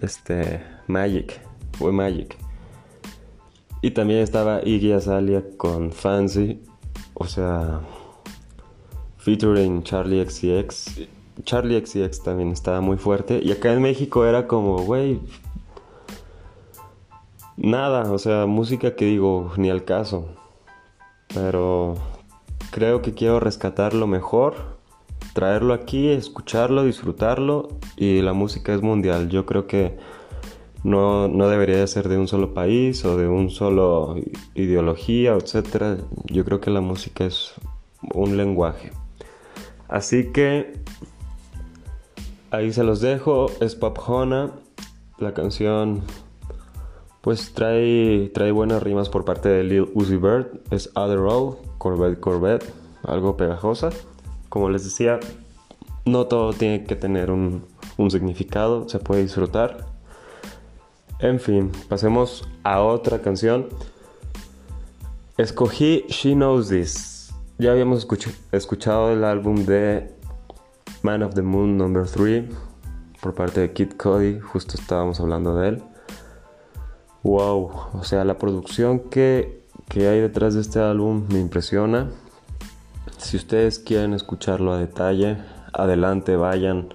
Este. 0.00 0.62
Magic. 0.86 1.40
Fue 1.72 1.90
Magic. 1.90 2.36
Y 3.82 3.90
también 3.90 4.20
estaba 4.20 4.60
Iggy 4.64 4.92
Azalea 4.92 5.42
con 5.56 5.90
Fancy. 5.90 6.62
O 7.14 7.26
sea. 7.26 7.80
Featuring 9.16 9.82
Charlie 9.82 10.24
XCX 10.24 11.17
Charlie 11.44 11.84
XCX 11.84 12.22
también 12.22 12.50
estaba 12.50 12.80
muy 12.80 12.96
fuerte. 12.96 13.40
Y 13.42 13.52
acá 13.52 13.72
en 13.72 13.82
México 13.82 14.24
era 14.24 14.46
como, 14.46 14.78
güey, 14.78 15.20
nada, 17.56 18.10
o 18.12 18.18
sea, 18.18 18.46
música 18.46 18.96
que 18.96 19.04
digo, 19.04 19.52
ni 19.56 19.70
al 19.70 19.84
caso. 19.84 20.28
Pero 21.34 21.94
creo 22.70 23.02
que 23.02 23.14
quiero 23.14 23.40
rescatar 23.40 23.94
lo 23.94 24.06
mejor, 24.06 24.78
traerlo 25.34 25.74
aquí, 25.74 26.08
escucharlo, 26.08 26.84
disfrutarlo. 26.84 27.68
Y 27.96 28.22
la 28.22 28.32
música 28.32 28.74
es 28.74 28.82
mundial. 28.82 29.28
Yo 29.28 29.46
creo 29.46 29.66
que 29.66 29.96
no, 30.84 31.28
no 31.28 31.48
debería 31.48 31.86
ser 31.86 32.08
de 32.08 32.18
un 32.18 32.28
solo 32.28 32.54
país 32.54 33.04
o 33.04 33.16
de 33.16 33.28
un 33.28 33.50
solo 33.50 34.16
ideología, 34.54 35.34
etc. 35.34 36.00
Yo 36.26 36.44
creo 36.44 36.60
que 36.60 36.70
la 36.70 36.80
música 36.80 37.24
es 37.24 37.54
un 38.14 38.36
lenguaje. 38.36 38.92
Así 39.88 40.32
que 40.32 40.77
ahí 42.50 42.72
se 42.72 42.84
los 42.84 43.00
dejo. 43.00 43.46
Es 43.60 43.74
Pop 43.74 43.98
Hona. 44.06 44.52
La 45.18 45.34
canción 45.34 46.02
pues 47.20 47.52
trae, 47.52 48.30
trae 48.32 48.52
buenas 48.52 48.82
rimas 48.82 49.08
por 49.08 49.24
parte 49.24 49.48
de 49.48 49.64
Lil 49.64 49.88
Uzi 49.94 50.16
Vert. 50.16 50.54
Es 50.72 50.90
Road, 50.94 51.56
Corvette 51.78 52.20
Corvette, 52.20 52.72
algo 53.02 53.36
pegajosa. 53.36 53.90
Como 54.48 54.70
les 54.70 54.84
decía, 54.84 55.20
no 56.04 56.26
todo 56.26 56.52
tiene 56.52 56.84
que 56.84 56.96
tener 56.96 57.30
un 57.30 57.64
significado, 58.10 58.88
se 58.88 58.98
puede 58.98 59.22
disfrutar. 59.22 59.86
En 61.20 61.40
fin, 61.40 61.72
pasemos 61.88 62.48
a 62.62 62.80
otra 62.80 63.18
canción. 63.20 63.66
Escogí 65.36 66.04
She 66.08 66.34
Knows 66.34 66.68
This. 66.68 67.34
Ya 67.58 67.72
habíamos 67.72 68.06
escuchado 68.52 69.12
el 69.12 69.24
álbum 69.24 69.64
de 69.66 70.17
Man 71.02 71.22
of 71.22 71.34
the 71.34 71.42
Moon 71.42 71.76
Number 71.76 72.06
3 72.06 72.44
por 73.20 73.34
parte 73.34 73.60
de 73.60 73.72
Kid 73.72 73.92
Cody, 73.96 74.40
justo 74.40 74.76
estábamos 74.76 75.20
hablando 75.20 75.56
de 75.56 75.68
él. 75.68 75.82
wow, 77.22 77.70
o 77.92 78.04
sea, 78.04 78.24
la 78.24 78.38
producción 78.38 79.00
que, 79.10 79.64
que 79.88 80.08
hay 80.08 80.20
detrás 80.20 80.54
de 80.54 80.60
este 80.60 80.80
álbum 80.80 81.26
me 81.30 81.40
impresiona. 81.40 82.10
Si 83.16 83.36
ustedes 83.36 83.78
quieren 83.78 84.14
escucharlo 84.14 84.72
a 84.72 84.78
detalle, 84.78 85.38
adelante, 85.72 86.36
vayan, 86.36 86.94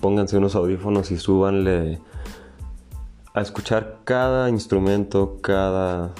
pónganse 0.00 0.36
unos 0.36 0.54
audífonos 0.54 1.10
y 1.10 1.18
súbanle 1.18 2.00
a 3.32 3.40
escuchar 3.40 3.98
cada 4.04 4.48
instrumento, 4.48 5.38
cada 5.40 6.12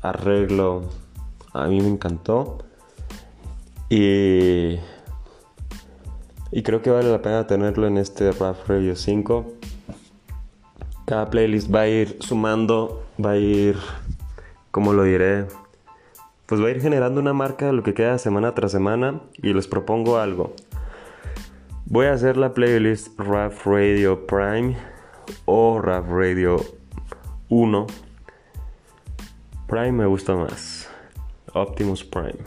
arreglo. 0.00 0.84
A 1.52 1.66
mí 1.66 1.80
me 1.80 1.88
encantó. 1.88 2.58
Y, 3.88 4.78
y 6.52 6.62
creo 6.62 6.82
que 6.82 6.90
vale 6.90 7.10
la 7.10 7.22
pena 7.22 7.46
tenerlo 7.46 7.86
en 7.86 7.96
este 7.96 8.30
Rap 8.30 8.68
Radio 8.68 8.94
5. 8.94 9.54
Cada 11.06 11.30
playlist 11.30 11.74
va 11.74 11.80
a 11.80 11.88
ir 11.88 12.18
sumando, 12.20 13.02
va 13.22 13.32
a 13.32 13.36
ir, 13.38 13.76
¿cómo 14.70 14.92
lo 14.92 15.04
diré? 15.04 15.46
Pues 16.46 16.60
va 16.62 16.66
a 16.66 16.70
ir 16.70 16.82
generando 16.82 17.20
una 17.20 17.32
marca 17.32 17.66
de 17.66 17.72
lo 17.72 17.82
que 17.82 17.94
queda 17.94 18.18
semana 18.18 18.54
tras 18.54 18.70
semana 18.70 19.22
y 19.42 19.54
les 19.54 19.66
propongo 19.66 20.18
algo. 20.18 20.54
Voy 21.86 22.06
a 22.06 22.12
hacer 22.12 22.36
la 22.36 22.52
playlist 22.52 23.18
Rap 23.18 23.54
Radio 23.64 24.26
Prime 24.26 24.76
o 25.46 25.80
Rap 25.80 26.04
Radio 26.10 26.62
1. 27.48 27.86
Prime 29.68 29.92
me 29.92 30.06
gusta 30.06 30.36
más. 30.36 30.86
Optimus 31.54 32.04
Prime. 32.04 32.44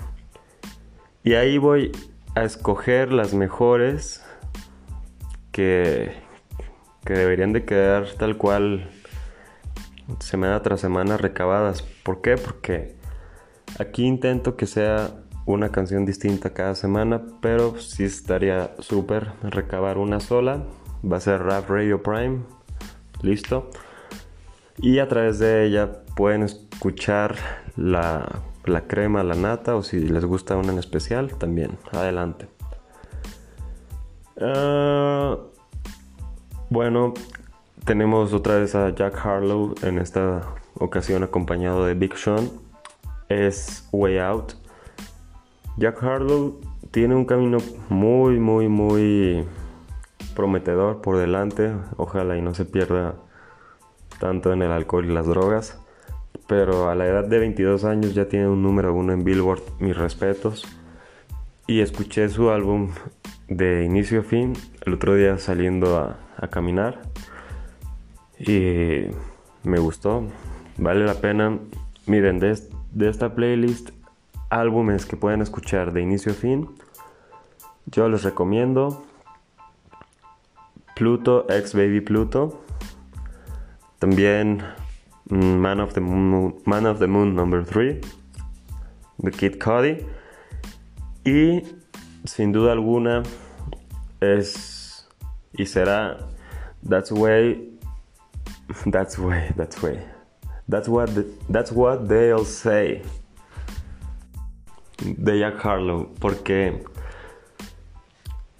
Y 1.23 1.33
ahí 1.33 1.57
voy 1.57 1.91
a 2.35 2.43
escoger 2.43 3.11
las 3.11 3.33
mejores 3.33 4.23
que, 5.51 6.11
que 7.05 7.13
deberían 7.13 7.53
de 7.53 7.65
quedar 7.65 8.07
tal 8.17 8.37
cual 8.37 8.89
semana 10.19 10.61
tras 10.61 10.81
semana 10.81 11.17
recabadas. 11.17 11.81
¿Por 11.81 12.21
qué? 12.21 12.35
Porque 12.35 12.95
aquí 13.79 14.05
intento 14.05 14.57
que 14.57 14.67
sea 14.67 15.11
una 15.45 15.71
canción 15.71 16.05
distinta 16.05 16.53
cada 16.53 16.75
semana, 16.75 17.21
pero 17.41 17.79
sí 17.79 18.03
estaría 18.03 18.71
súper 18.79 19.31
recabar 19.41 19.97
una 19.97 20.19
sola. 20.19 20.63
Va 21.09 21.17
a 21.17 21.21
ser 21.21 21.41
Rap 21.41 21.69
Radio 21.69 22.03
Prime 22.03 22.41
listo. 23.21 23.69
Y 24.77 24.99
a 24.99 25.07
través 25.07 25.39
de 25.39 25.65
ella 25.65 26.03
pueden 26.15 26.43
escuchar 26.43 27.35
la, 27.77 28.41
crema, 28.87 29.23
la 29.23 29.35
nata 29.35 29.75
o 29.75 29.83
si 29.83 29.99
les 29.99 30.25
gusta 30.25 30.55
una 30.55 30.71
en 30.71 30.79
especial 30.79 31.35
también. 31.37 31.77
Adelante. 31.91 32.47
Ah, 34.39 35.37
bueno, 36.69 37.13
tenemos 37.85 38.33
otra 38.33 38.57
vez 38.57 38.75
a 38.75 38.89
Jack 38.93 39.25
Harlow 39.25 39.75
en 39.83 39.99
esta 39.99 40.41
ocasión 40.73 41.23
acompañado 41.23 41.85
de 41.85 41.93
Big 41.93 42.17
Sean. 42.17 42.49
Es 43.29 43.87
Way 43.91 44.19
Out. 44.19 44.53
Jack 45.77 46.01
Harlow 46.03 46.59
tiene 46.91 47.15
un 47.15 47.25
camino 47.25 47.57
muy, 47.89 48.39
muy, 48.39 48.67
muy 48.67 49.45
prometedor 50.35 51.01
por 51.01 51.17
delante. 51.17 51.73
Ojalá 51.97 52.37
y 52.37 52.41
no 52.41 52.53
se 52.53 52.65
pierda 52.65 53.15
tanto 54.19 54.53
en 54.53 54.61
el 54.61 54.71
alcohol 54.71 55.05
y 55.05 55.13
las 55.13 55.25
drogas. 55.25 55.79
Pero 56.47 56.89
a 56.89 56.95
la 56.95 57.05
edad 57.05 57.25
de 57.25 57.39
22 57.39 57.83
años 57.85 58.13
ya 58.13 58.27
tiene 58.27 58.47
un 58.47 58.61
número 58.61 58.93
uno 58.93 59.13
en 59.13 59.23
Billboard, 59.23 59.61
mis 59.79 59.95
respetos. 59.97 60.65
Y 61.67 61.79
escuché 61.81 62.29
su 62.29 62.49
álbum 62.49 62.91
de 63.47 63.83
inicio 63.83 64.21
a 64.21 64.23
fin 64.23 64.53
el 64.85 64.93
otro 64.93 65.15
día 65.15 65.37
saliendo 65.37 65.97
a, 65.97 66.19
caminar. 66.47 67.01
Y 68.37 69.05
me 69.63 69.79
gustó, 69.79 70.23
vale 70.77 71.05
la 71.05 71.15
pena. 71.15 71.57
Miren, 72.05 72.39
de, 72.39 72.59
de 72.91 73.09
esta 73.09 73.33
playlist, 73.33 73.89
álbumes 74.49 75.05
que 75.05 75.17
pueden 75.17 75.41
escuchar 75.41 75.91
de 75.91 76.01
inicio 76.01 76.33
a 76.33 76.35
fin, 76.35 76.69
yo 77.87 78.09
les 78.09 78.23
recomiendo 78.23 79.05
Pluto, 80.95 81.45
ex 81.49 81.73
Baby 81.73 82.01
Pluto. 82.01 82.61
También 83.99 84.61
Man 85.29 85.79
of 85.79 85.93
the 85.93 86.01
Moon, 86.01 86.61
Man 86.65 86.85
of 86.85 86.99
the 86.99 87.07
Moon 87.07 87.35
number 87.35 87.63
3, 87.63 88.01
The 89.23 89.31
Kid 89.31 89.59
Cody. 89.59 90.05
Y 91.25 91.63
sin 92.25 92.51
duda 92.51 92.73
alguna 92.73 93.23
es 94.21 95.07
y 95.53 95.65
será 95.65 96.17
That's 96.87 97.11
way 97.11 97.71
That's 98.85 99.17
way 99.17 99.51
That's 99.55 99.81
way 99.81 100.03
That's 100.67 100.87
what 100.87 101.09
that's 101.49 101.71
what 101.71 102.07
they'll 102.07 102.45
say 102.45 103.01
de 105.03 105.39
Jack 105.39 105.59
Harlow 105.63 106.09
porque 106.19 106.83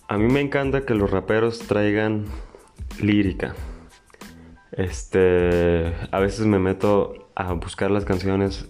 a 0.07 0.17
mí 0.17 0.27
me 0.27 0.41
encanta 0.41 0.85
que 0.85 0.93
los 0.93 1.09
raperos 1.09 1.59
traigan 1.59 2.25
lírica. 2.99 3.55
Este, 4.77 5.95
a 6.11 6.19
veces 6.19 6.45
me 6.45 6.59
meto 6.59 7.29
a 7.35 7.53
buscar 7.53 7.91
las 7.91 8.03
canciones, 8.03 8.67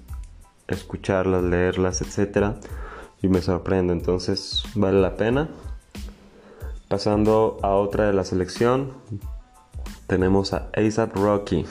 escucharlas, 0.68 1.44
leerlas, 1.44 2.02
etc. 2.02 2.58
y 3.22 3.28
me 3.28 3.42
sorprende, 3.42 3.94
entonces 3.94 4.64
vale 4.76 5.02
la 5.02 5.18
pena. 5.18 5.50
Pasando 6.88 7.58
a 7.64 7.70
otra 7.70 8.06
de 8.06 8.14
la 8.14 8.24
selección, 8.24 8.94
tenemos 10.06 10.54
a 10.54 10.70
ASAP 10.76 11.16
Rocky. 11.16 11.66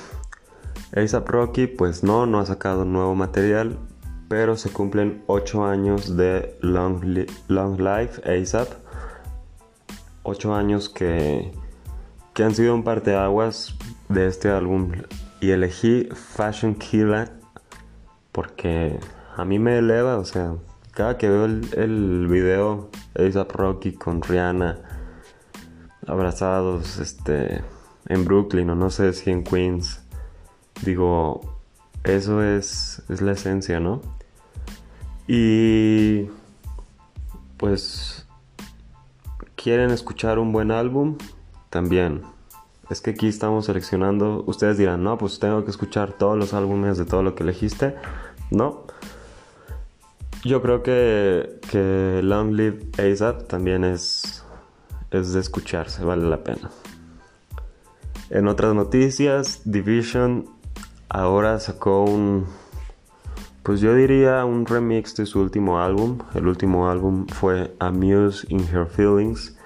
ASAP 0.96 1.28
Rocky, 1.28 1.66
pues 1.68 2.02
no, 2.02 2.26
no 2.26 2.40
ha 2.40 2.46
sacado 2.46 2.84
nuevo 2.84 3.14
material, 3.14 3.78
pero 4.28 4.56
se 4.56 4.70
cumplen 4.70 5.22
8 5.28 5.64
años 5.64 6.16
de 6.16 6.56
Long, 6.60 7.04
Long 7.46 7.78
Life 7.78 8.20
ASAP 8.28 8.68
8 10.24 10.54
años 10.54 10.88
que, 10.88 11.52
que 12.34 12.44
han 12.44 12.54
sido 12.54 12.74
un 12.74 12.82
parteaguas 12.82 13.74
de 14.08 14.26
este 14.26 14.50
álbum. 14.50 14.92
Y 15.40 15.50
elegí 15.50 16.08
Fashion 16.12 16.74
Killer 16.74 17.30
porque 18.32 18.98
a 19.36 19.44
mí 19.44 19.58
me 19.58 19.78
eleva, 19.78 20.18
o 20.18 20.24
sea, 20.24 20.54
cada 20.92 21.16
que 21.16 21.28
veo 21.28 21.44
el, 21.44 21.68
el 21.76 22.26
video 22.28 22.90
ASAP 23.14 23.52
Rocky 23.52 23.92
con 23.92 24.22
Rihanna 24.22 24.78
abrazados 26.06 26.98
este 26.98 27.62
en 28.06 28.24
Brooklyn 28.24 28.68
o 28.70 28.74
no 28.74 28.90
sé 28.90 29.12
si 29.14 29.30
en 29.30 29.42
Queens 29.42 30.02
digo 30.82 31.40
eso 32.02 32.42
es, 32.42 33.02
es 33.08 33.22
la 33.22 33.32
esencia 33.32 33.80
no 33.80 34.02
y 35.26 36.26
pues 37.56 38.26
quieren 39.56 39.90
escuchar 39.90 40.38
un 40.38 40.52
buen 40.52 40.70
álbum, 40.70 41.16
también. 41.74 42.22
Es 42.88 43.00
que 43.00 43.10
aquí 43.10 43.26
estamos 43.26 43.64
seleccionando. 43.66 44.44
Ustedes 44.46 44.78
dirán, 44.78 45.02
no, 45.02 45.18
pues 45.18 45.40
tengo 45.40 45.64
que 45.64 45.72
escuchar 45.72 46.12
todos 46.12 46.38
los 46.38 46.54
álbumes 46.54 46.96
de 46.98 47.04
todo 47.04 47.24
lo 47.24 47.34
que 47.34 47.42
elegiste. 47.42 47.96
No. 48.52 48.84
Yo 50.44 50.62
creo 50.62 50.84
que, 50.84 51.58
que 51.68 52.20
Long 52.22 52.52
Live 52.52 52.90
ASAP 52.96 53.48
también 53.48 53.82
es, 53.82 54.44
es 55.10 55.32
de 55.32 55.40
escucharse, 55.40 56.04
vale 56.04 56.28
la 56.28 56.44
pena. 56.44 56.70
En 58.30 58.46
otras 58.46 58.72
noticias, 58.72 59.62
Division 59.64 60.46
ahora 61.08 61.58
sacó 61.58 62.04
un, 62.04 62.46
pues 63.64 63.80
yo 63.80 63.96
diría 63.96 64.44
un 64.44 64.64
remix 64.64 65.16
de 65.16 65.26
su 65.26 65.40
último 65.40 65.80
álbum. 65.80 66.18
El 66.34 66.46
último 66.46 66.88
álbum 66.88 67.26
fue 67.26 67.74
Amuse 67.80 68.46
in 68.48 68.60
Her 68.60 68.86
Feelings 68.86 69.56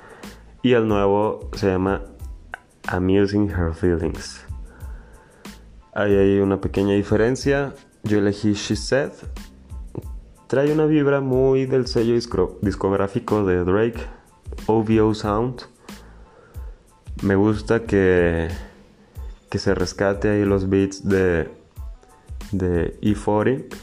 y 0.69 0.75
el 0.75 0.87
nuevo 0.87 1.49
se 1.55 1.69
llama 1.69 2.03
Amusing 2.89 3.49
Her 3.49 3.73
Feelings. 3.73 4.45
Ahí 5.95 6.15
hay 6.15 6.41
una 6.41 6.61
pequeña 6.61 6.93
diferencia. 6.93 7.73
Yo 8.03 8.19
elegí 8.19 8.53
She 8.53 8.77
Said. 8.77 9.13
Trae 10.47 10.71
una 10.71 10.85
vibra 10.85 11.23
muy 11.23 11.65
del 11.65 11.87
sello 11.87 12.13
discográfico 12.61 13.47
de 13.47 13.65
Drake, 13.65 13.99
OVO 14.67 15.15
Sound. 15.15 15.63
Me 17.23 17.35
gusta 17.35 17.85
que, 17.85 18.49
que 19.49 19.59
se 19.59 19.75
rescate 19.75 20.29
ahí 20.29 20.45
los 20.45 20.69
beats 20.69 21.09
de, 21.09 21.49
de 22.53 23.01
E40 23.01 23.75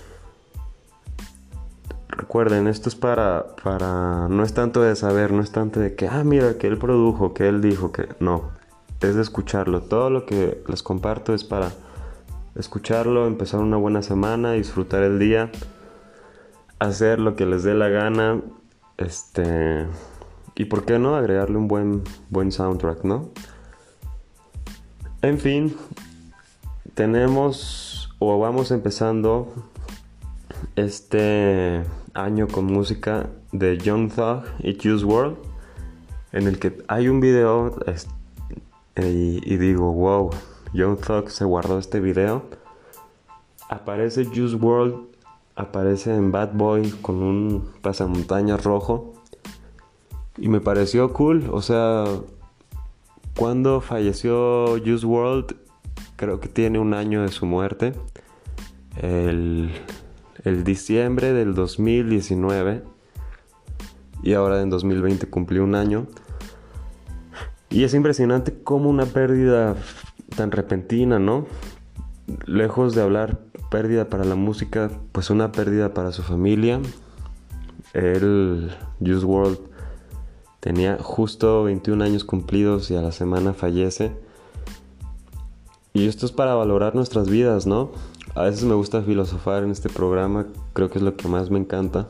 Recuerden, 2.18 2.68
esto 2.68 2.88
es 2.88 2.96
para, 2.96 3.46
para, 3.62 4.28
no 4.30 4.44
es 4.44 4.54
tanto 4.54 4.82
de 4.82 4.96
saber, 4.96 5.34
no 5.34 5.42
es 5.42 5.52
tanto 5.52 5.82
de 5.82 5.96
que, 5.96 6.08
ah, 6.08 6.24
mira, 6.24 6.58
que 6.58 6.68
él 6.68 6.78
produjo, 6.78 7.34
que 7.34 7.50
él 7.50 7.62
dijo, 7.62 7.92
que 7.92 8.08
no, 8.22 8.52
es 9.02 9.16
de 9.16 9.22
escucharlo. 9.22 9.82
Todo 9.82 10.10
lo 10.10 10.26
que 10.26 10.64
les 10.68 10.82
comparto 10.82 11.34
es 11.34 11.44
para 11.44 11.74
escucharlo, 12.56 13.28
empezar 13.28 13.60
una 13.60 13.76
buena 13.76 14.02
semana, 14.02 14.54
disfrutar 14.54 15.04
el 15.04 15.20
día, 15.20 15.52
hacer 16.80 17.20
lo 17.20 17.36
que 17.36 17.46
les 17.46 17.64
dé 17.64 17.74
la 17.74 17.90
gana, 17.90 18.42
este, 18.96 19.86
y 20.56 20.66
por 20.66 20.86
qué 20.86 20.98
no 21.00 21.18
agregarle 21.18 21.58
un 21.58 21.68
buen, 21.68 22.04
buen 22.30 22.54
soundtrack, 22.54 23.04
¿no? 23.04 23.30
En 25.22 25.38
fin, 25.38 25.76
tenemos 26.94 28.16
o 28.20 28.40
vamos 28.40 28.72
empezando 28.72 29.54
este 30.78 31.84
año 32.16 32.48
con 32.48 32.66
música 32.66 33.30
de 33.52 33.78
Young 33.78 34.12
Thug 34.12 34.44
y 34.60 34.78
Juice 34.82 35.06
World 35.06 35.38
en 36.32 36.48
el 36.48 36.58
que 36.60 36.78
hay 36.88 37.10
un 37.10 37.20
video 37.20 37.76
y, 38.96 39.58
digo 39.58 39.92
wow 39.92 40.32
Young 40.74 40.98
Thug 40.98 41.30
se 41.30 41.46
guardó 41.46 41.78
este 41.78 42.00
video 42.00 42.44
aparece 43.70 44.26
Juice 44.26 44.56
World 44.56 44.96
aparece 45.56 46.16
en 46.16 46.32
Bad 46.32 46.54
Boy 46.54 46.90
con 47.02 47.22
un 47.22 47.70
pasamontañas 47.82 48.64
rojo 48.64 49.14
y 50.38 50.48
me 50.48 50.62
pareció 50.62 51.12
cool 51.14 51.50
o 51.52 51.62
sea 51.62 52.06
cuando 53.36 53.82
falleció 53.82 54.78
Juice 54.84 55.06
World 55.06 55.56
creo 56.16 56.40
que 56.40 56.48
tiene 56.48 56.80
un 56.80 56.94
año 56.94 57.24
de 57.24 57.30
su 57.30 57.46
muerte 57.46 57.94
el 59.02 59.72
el 60.46 60.64
diciembre 60.64 61.34
del 61.34 61.56
2019 61.56 62.84
y 64.24 64.34
ahora 64.34 64.62
en 64.62 64.70
2020 64.70 65.28
cumplió 65.28 65.64
un 65.64 65.76
año. 65.76 66.08
Y 67.70 67.84
es 67.84 67.94
impresionante 67.94 68.58
como 68.64 68.90
una 68.90 69.06
pérdida 69.06 69.76
tan 70.36 70.52
repentina, 70.52 71.20
¿no? 71.20 71.46
Lejos 72.46 72.96
de 72.96 73.02
hablar 73.02 73.40
pérdida 73.70 74.08
para 74.08 74.24
la 74.24 74.36
música, 74.36 74.92
pues 75.12 75.30
una 75.30 75.52
pérdida 75.52 75.94
para 75.94 76.12
su 76.12 76.22
familia. 76.22 76.80
El 77.94 78.72
Juice 79.00 79.26
World 79.26 79.60
tenía 80.60 80.98
justo 81.02 81.64
21 81.64 82.04
años 82.04 82.24
cumplidos 82.24 82.90
y 82.92 82.96
a 82.96 83.02
la 83.02 83.12
semana 83.12 83.54
fallece. 83.54 84.12
Y 85.94 86.08
esto 86.08 86.26
es 86.26 86.32
para 86.32 86.54
valorar 86.56 86.94
nuestras 86.94 87.30
vidas, 87.30 87.66
¿no? 87.66 87.92
A 88.36 88.44
veces 88.44 88.66
me 88.66 88.76
gusta 88.76 89.02
filosofar 89.02 89.64
en 89.64 89.72
este 89.72 89.88
programa, 89.88 90.46
creo 90.74 90.90
que 90.90 90.98
es 90.98 91.04
lo 91.04 91.16
que 91.16 91.30
más 91.30 91.50
me 91.50 91.58
encanta. 91.58 92.08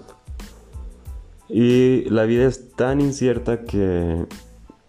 Y 1.48 2.10
la 2.10 2.24
vida 2.24 2.48
es 2.48 2.74
tan 2.74 3.00
incierta 3.00 3.64
que 3.64 4.26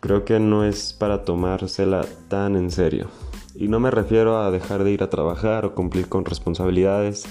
creo 0.00 0.24
que 0.24 0.40
no 0.40 0.64
es 0.64 0.94
para 0.94 1.24
tomársela 1.24 2.06
tan 2.28 2.56
en 2.56 2.70
serio. 2.70 3.08
Y 3.54 3.68
no 3.68 3.80
me 3.80 3.90
refiero 3.90 4.38
a 4.38 4.50
dejar 4.50 4.82
de 4.82 4.92
ir 4.92 5.02
a 5.02 5.10
trabajar 5.10 5.66
o 5.66 5.74
cumplir 5.74 6.08
con 6.08 6.24
responsabilidades, 6.24 7.26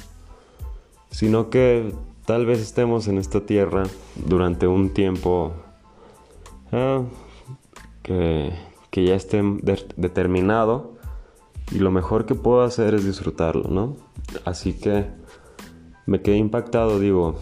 sino 1.10 1.50
que 1.50 1.92
tal 2.26 2.46
vez 2.46 2.60
estemos 2.60 3.08
en 3.08 3.18
esta 3.18 3.42
tierra 3.42 3.86
durante 4.28 4.68
un 4.68 4.90
tiempo 4.94 5.54
ah, 6.72 7.02
que, 8.04 8.54
ya 8.94 9.16
esté 9.16 9.42
determinado 9.98 10.95
y 11.72 11.80
lo 11.80 11.92
mejor 11.92 12.26
que 12.26 12.36
puedo 12.36 12.64
hacer 12.64 12.94
es 12.94 13.06
disfrutarlo, 13.06 13.70
¿no? 13.70 13.98
Así 14.46 14.74
que 14.74 15.06
me 16.06 16.22
quedé 16.22 16.38
impactado, 16.38 17.00
digo, 17.00 17.40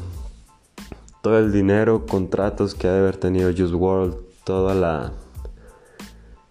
todo 1.22 1.40
el 1.40 1.52
dinero, 1.52 2.06
contratos 2.06 2.76
que 2.76 2.88
ha 2.88 2.94
de 2.94 3.00
haber 3.00 3.18
tenido 3.18 3.52
Just 3.56 3.74
World, 3.74 4.16
toda 4.44 4.74
la, 4.74 5.14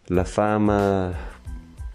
la 0.09 0.25
fama, 0.25 1.13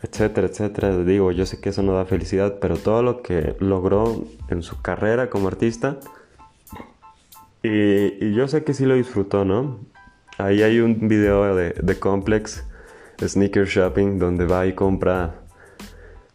etcétera, 0.02 0.48
etcétera. 0.48 0.98
Digo, 1.04 1.32
yo 1.32 1.46
sé 1.46 1.60
que 1.60 1.70
eso 1.70 1.84
no 1.84 1.94
da 1.94 2.06
felicidad, 2.06 2.58
pero 2.60 2.78
todo 2.78 3.04
lo 3.04 3.22
que 3.22 3.56
logró 3.60 4.24
en 4.50 4.64
su 4.64 4.82
carrera 4.82 5.30
como 5.30 5.48
artista, 5.48 5.98
y, 7.64 8.34
yo 8.34 8.48
sé 8.48 8.64
que 8.64 8.74
sí 8.74 8.86
lo 8.86 8.96
disfrutó, 8.96 9.44
¿no? 9.44 9.80
Ahí 10.38 10.62
hay 10.62 10.80
un 10.80 11.08
video 11.08 11.56
de, 11.56 11.72
de 11.72 12.00
Complex, 12.00 12.64
Sneaker 13.20 13.66
Shopping, 13.66 14.20
donde 14.20 14.46
va 14.46 14.68
y 14.68 14.74
compra 14.74 15.47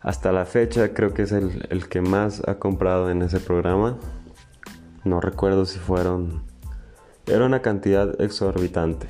hasta 0.02 0.32
la 0.32 0.44
fecha 0.46 0.92
creo 0.92 1.14
que 1.14 1.22
es 1.22 1.32
el, 1.32 1.88
que 1.88 2.00
más 2.00 2.42
ha 2.48 2.56
comprado 2.56 3.10
en 3.10 3.22
ese 3.22 3.38
programa. 3.38 3.98
No 5.04 5.20
recuerdo 5.20 5.64
si 5.64 5.78
fueron... 5.78 6.42
Era 7.26 7.46
una 7.46 7.62
cantidad 7.62 8.20
exorbitante. 8.20 9.06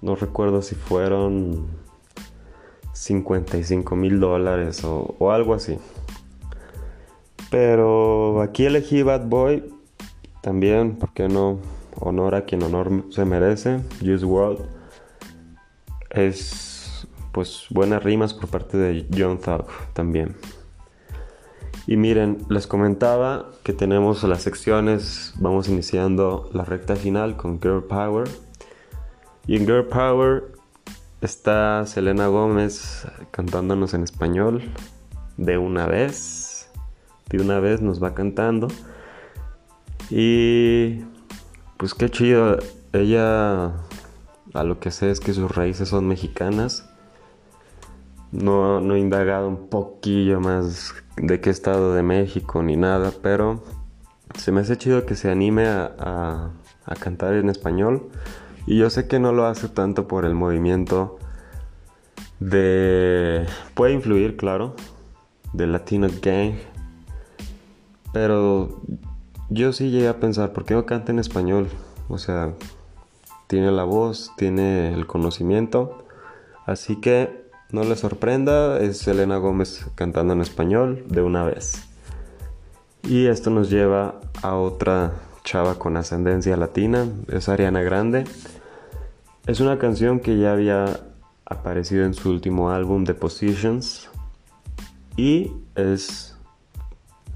No 0.00 0.16
recuerdo 0.16 0.60
si 0.62 0.74
fueron 0.74 1.68
55 2.92 3.94
mil 3.94 4.18
dólares 4.18 4.84
o, 4.84 5.14
o, 5.18 5.30
algo 5.30 5.54
así. 5.54 5.78
Pero 7.48 8.42
aquí 8.42 8.66
elegí 8.66 9.02
Bad 9.02 9.26
Boy 9.26 9.72
también, 10.40 10.96
porque 10.96 11.28
no? 11.28 11.58
Honor 11.96 12.34
a 12.34 12.44
quien 12.44 12.62
honor 12.62 13.04
se 13.10 13.24
merece. 13.24 13.80
Juice 14.00 14.24
World 14.24 14.64
es 16.10 16.79
pues 17.32 17.66
buenas 17.70 18.02
rimas 18.02 18.34
por 18.34 18.48
parte 18.48 18.76
de 18.76 19.06
John 19.16 19.38
Thug 19.38 19.66
también. 19.92 20.36
Y 21.86 21.96
miren, 21.96 22.38
les 22.48 22.66
comentaba 22.66 23.50
que 23.62 23.72
tenemos 23.72 24.22
las 24.24 24.42
secciones, 24.42 25.34
vamos 25.38 25.68
iniciando 25.68 26.48
la 26.52 26.64
recta 26.64 26.94
final 26.94 27.36
con 27.36 27.60
Girl 27.60 27.84
Power. 27.84 28.28
Y 29.46 29.56
en 29.56 29.66
Girl 29.66 29.86
Power 29.86 30.52
está 31.20 31.84
Selena 31.86 32.28
Gómez 32.28 33.06
cantándonos 33.30 33.94
en 33.94 34.04
español 34.04 34.62
de 35.36 35.58
una 35.58 35.86
vez. 35.86 36.70
De 37.28 37.40
una 37.40 37.60
vez 37.60 37.80
nos 37.80 38.02
va 38.02 38.14
cantando. 38.14 38.68
Y 40.10 41.00
pues 41.76 41.94
qué 41.94 42.08
chido. 42.10 42.58
Ella, 42.92 43.72
a 44.52 44.64
lo 44.64 44.80
que 44.80 44.90
sé 44.90 45.10
es 45.10 45.20
que 45.20 45.32
sus 45.32 45.54
raíces 45.54 45.88
son 45.88 46.08
mexicanas 46.08 46.89
no, 48.32 48.80
no 48.80 48.94
he 48.94 48.98
indagado 48.98 49.48
un 49.48 49.68
poquillo 49.68 50.40
más 50.40 50.94
de 51.16 51.40
qué 51.40 51.50
estado 51.50 51.94
de 51.94 52.02
México 52.02 52.62
ni 52.62 52.76
nada, 52.76 53.12
pero 53.22 53.62
se 54.36 54.52
me 54.52 54.60
hace 54.60 54.76
chido 54.78 55.06
que 55.06 55.16
se 55.16 55.30
anime 55.30 55.66
a, 55.66 56.50
cantar 57.00 57.34
en 57.34 57.48
español. 57.48 58.08
Y 58.66 58.78
yo 58.78 58.90
sé 58.90 59.06
que 59.06 59.18
no 59.18 59.32
lo 59.32 59.46
hace 59.46 59.68
tanto 59.68 60.08
por 60.08 60.24
el 60.24 60.34
movimiento 60.34 61.18
de... 62.40 63.46
Puede 63.74 63.92
influir, 63.92 64.36
claro, 64.36 64.74
de 65.52 65.66
Latino 65.66 66.08
Gang. 66.20 66.54
Pero 68.12 68.80
yo 69.50 69.72
sí 69.72 69.90
llegué 69.90 70.08
a 70.08 70.18
pensar, 70.18 70.52
¿por 70.52 70.64
qué 70.64 70.74
no 70.74 70.84
canta 70.84 71.12
en 71.12 71.20
español? 71.20 71.68
O 72.08 72.18
sea, 72.18 72.54
tiene 73.46 73.70
la 73.70 73.84
voz, 73.84 74.32
tiene 74.36 74.92
el 74.92 75.06
conocimiento. 75.06 76.04
Así 76.66 76.96
que 76.96 77.49
no 77.72 77.84
le 77.84 77.96
sorprenda, 77.96 78.78
es 78.80 78.98
Selena 78.98 79.36
Gómez 79.36 79.86
cantando 79.94 80.32
en 80.32 80.40
español 80.40 81.04
de 81.08 81.22
una 81.22 81.44
vez. 81.44 81.86
Y 83.02 83.26
esto 83.26 83.50
nos 83.50 83.70
lleva 83.70 84.20
a 84.42 84.56
otra 84.56 85.12
chava 85.44 85.76
con 85.76 85.96
ascendencia 85.96 86.56
latina, 86.56 87.06
es 87.28 87.48
Ariana 87.48 87.82
Grande. 87.82 88.24
Es 89.46 89.60
una 89.60 89.78
canción 89.78 90.20
que 90.20 90.38
ya 90.38 90.52
había 90.52 91.00
aparecido 91.44 92.04
en 92.04 92.14
su 92.14 92.30
último 92.30 92.70
álbum 92.70 93.04
The 93.04 93.14
Positions 93.14 94.08
y 95.16 95.52
es 95.74 96.36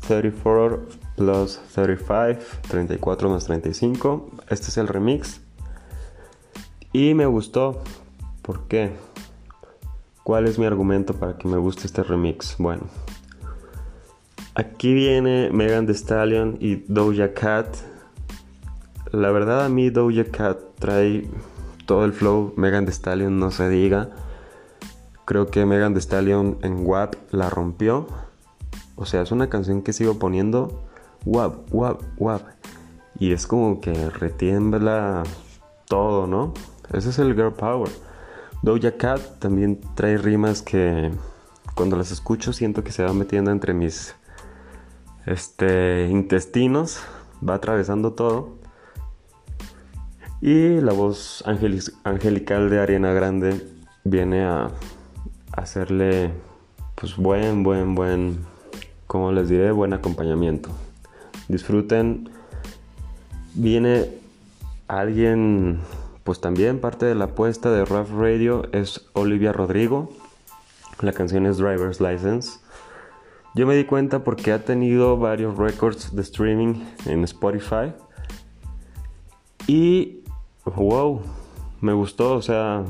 34 0.06 0.86
plus 1.16 1.60
35, 1.74 2.40
34 2.68 3.30
más 3.30 3.44
35. 3.44 4.30
Este 4.50 4.68
es 4.68 4.76
el 4.76 4.88
remix 4.88 5.40
y 6.92 7.14
me 7.14 7.26
gustó. 7.26 7.82
¿Por 8.42 8.68
qué? 8.68 8.92
¿Cuál 10.24 10.46
es 10.46 10.58
mi 10.58 10.64
argumento 10.64 11.12
para 11.12 11.36
que 11.36 11.46
me 11.46 11.58
guste 11.58 11.86
este 11.86 12.02
remix? 12.02 12.56
Bueno, 12.56 12.84
aquí 14.54 14.94
viene 14.94 15.50
Megan 15.52 15.84
Thee 15.84 15.94
Stallion 15.94 16.56
y 16.60 16.76
Doja 16.88 17.34
Cat. 17.34 17.76
La 19.12 19.30
verdad 19.30 19.66
a 19.66 19.68
mí 19.68 19.90
Doja 19.90 20.24
Cat 20.24 20.56
trae 20.78 21.28
todo 21.84 22.06
el 22.06 22.14
flow, 22.14 22.54
Megan 22.56 22.86
Thee 22.86 22.94
Stallion 22.94 23.38
no 23.38 23.50
se 23.50 23.68
diga. 23.68 24.12
Creo 25.26 25.48
que 25.48 25.66
Megan 25.66 25.92
Thee 25.92 26.00
Stallion 26.00 26.56
en 26.62 26.86
WAP 26.86 27.16
la 27.30 27.50
rompió. 27.50 28.06
O 28.96 29.04
sea, 29.04 29.20
es 29.20 29.30
una 29.30 29.50
canción 29.50 29.82
que 29.82 29.92
sigo 29.92 30.18
poniendo 30.18 30.86
WAP, 31.26 31.68
WAP, 31.70 32.00
WAP. 32.16 32.42
Y 33.18 33.32
es 33.32 33.46
como 33.46 33.78
que 33.82 34.08
retiembla 34.08 35.22
todo, 35.86 36.26
¿no? 36.26 36.54
Ese 36.94 37.10
es 37.10 37.18
el 37.18 37.34
girl 37.34 37.52
power. 37.52 37.90
Doja 38.64 38.92
Cat 38.92 39.20
también 39.40 39.78
trae 39.94 40.16
rimas 40.16 40.62
que 40.62 41.10
cuando 41.74 41.96
las 41.96 42.10
escucho 42.10 42.54
siento 42.54 42.82
que 42.82 42.92
se 42.92 43.04
va 43.04 43.12
metiendo 43.12 43.50
entre 43.50 43.74
mis 43.74 44.14
este, 45.26 46.08
intestinos, 46.10 47.00
va 47.46 47.56
atravesando 47.56 48.14
todo. 48.14 48.54
Y 50.40 50.80
la 50.80 50.94
voz 50.94 51.44
angelical 52.04 52.70
de 52.70 52.80
Ariana 52.80 53.12
Grande 53.12 53.62
viene 54.02 54.46
a 54.46 54.70
hacerle 55.52 56.30
pues 56.94 57.18
buen, 57.18 57.64
buen, 57.64 57.94
buen, 57.94 58.46
como 59.06 59.30
les 59.30 59.50
diré, 59.50 59.72
buen 59.72 59.92
acompañamiento. 59.92 60.70
Disfruten. 61.48 62.30
Viene 63.52 64.08
alguien 64.88 65.80
pues 66.24 66.40
también 66.40 66.80
parte 66.80 67.04
de 67.04 67.14
la 67.14 67.26
apuesta 67.26 67.70
de 67.70 67.84
Rough 67.84 68.10
Radio 68.10 68.66
es 68.72 69.06
Olivia 69.12 69.52
Rodrigo. 69.52 70.10
La 71.00 71.12
canción 71.12 71.44
es 71.44 71.58
Driver's 71.58 72.00
License. 72.00 72.60
Yo 73.54 73.66
me 73.66 73.76
di 73.76 73.84
cuenta 73.84 74.24
porque 74.24 74.50
ha 74.50 74.64
tenido 74.64 75.18
varios 75.18 75.56
records 75.58 76.16
de 76.16 76.22
streaming 76.22 76.82
en 77.04 77.24
Spotify. 77.24 77.92
Y, 79.66 80.24
wow, 80.64 81.20
me 81.80 81.92
gustó, 81.92 82.36
o 82.36 82.42
sea, 82.42 82.84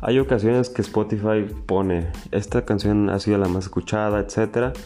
hay 0.00 0.18
ocasiones 0.18 0.68
que 0.68 0.82
Spotify 0.82 1.46
pone, 1.66 2.10
esta 2.32 2.64
canción 2.64 3.08
ha 3.08 3.20
sido 3.20 3.38
la 3.38 3.48
más 3.48 3.64
escuchada, 3.64 4.20
etc. 4.20 4.76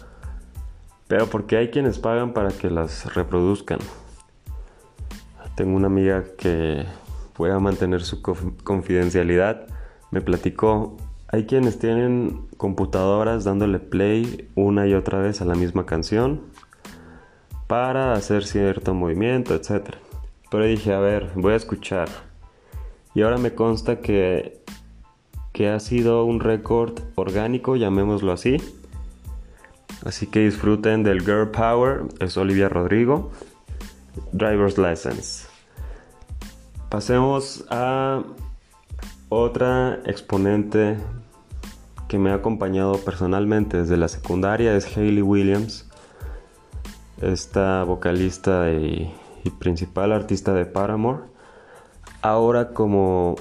Pero 1.09 1.27
porque 1.27 1.57
hay 1.57 1.71
quienes 1.71 1.99
pagan 1.99 2.35
para 2.35 2.51
que 2.51 2.71
las 2.71 3.15
reproduzcan. 3.15 3.79
Tengo 5.57 5.77
una 5.77 5.89
amiga 5.89 6.25
que 6.39 6.87
pueda 7.41 7.59
mantener 7.59 8.03
su 8.03 8.21
confidencialidad. 8.21 9.67
Me 10.11 10.21
platicó, 10.21 10.99
hay 11.27 11.47
quienes 11.47 11.79
tienen 11.79 12.43
computadoras 12.59 13.45
dándole 13.45 13.79
play 13.79 14.51
una 14.57 14.87
y 14.87 14.93
otra 14.93 15.21
vez 15.21 15.41
a 15.41 15.47
la 15.47 15.55
misma 15.55 15.87
canción 15.87 16.43
para 17.67 18.13
hacer 18.13 18.45
cierto 18.45 18.93
movimiento, 18.93 19.55
etc. 19.55 19.95
Pero 20.51 20.67
dije, 20.67 20.93
a 20.93 20.99
ver, 21.01 21.31
voy 21.35 21.55
a 21.55 21.57
escuchar. 21.57 22.11
Y 23.15 23.23
ahora 23.23 23.39
me 23.39 23.55
consta 23.55 24.01
que, 24.01 24.63
que 25.55 25.71
ha 25.71 25.81
sido 25.81 26.27
un 26.27 26.41
récord 26.41 27.01
orgánico, 27.15 27.77
llamémoslo 27.77 28.33
así. 28.33 28.59
Así 30.05 30.27
que 30.27 30.41
disfruten 30.41 31.05
del 31.05 31.23
Girl 31.23 31.51
Power, 31.51 32.03
es 32.19 32.37
Olivia 32.37 32.69
Rodrigo, 32.69 33.31
Driver's 34.31 34.77
Lessons. 34.77 35.50
Pasemos 36.91 37.65
a 37.71 38.25
otra 39.29 40.01
exponente 40.07 40.99
que 42.09 42.19
me 42.19 42.33
ha 42.33 42.35
acompañado 42.35 42.99
personalmente 42.99 43.77
desde 43.77 43.97
la 43.97 44.09
secundaria 44.09 44.75
es 44.75 44.97
Hayley 44.97 45.23
Williams, 45.23 45.89
esta 47.23 47.85
vocalista 47.85 48.73
y, 48.73 49.15
principal 49.61 50.11
artista 50.11 50.53
de 50.53 50.67
Paramore. 50.67 51.21
Ahora 52.23 52.71
como, 52.71 53.37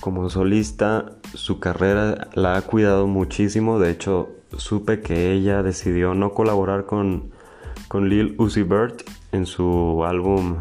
como 0.00 0.30
solista 0.30 1.12
su 1.34 1.60
carrera 1.60 2.28
la 2.32 2.56
ha 2.56 2.62
cuidado 2.62 3.06
muchísimo, 3.06 3.78
de 3.78 3.90
hecho 3.90 4.30
supe 4.56 5.02
que 5.02 5.32
ella 5.32 5.62
decidió 5.62 6.14
no 6.14 6.32
colaborar 6.32 6.86
con, 6.86 7.30
con 7.88 8.08
Lil 8.08 8.36
Uzi 8.38 8.62
Vert 8.62 9.02
en 9.32 9.44
su 9.44 10.02
álbum 10.06 10.56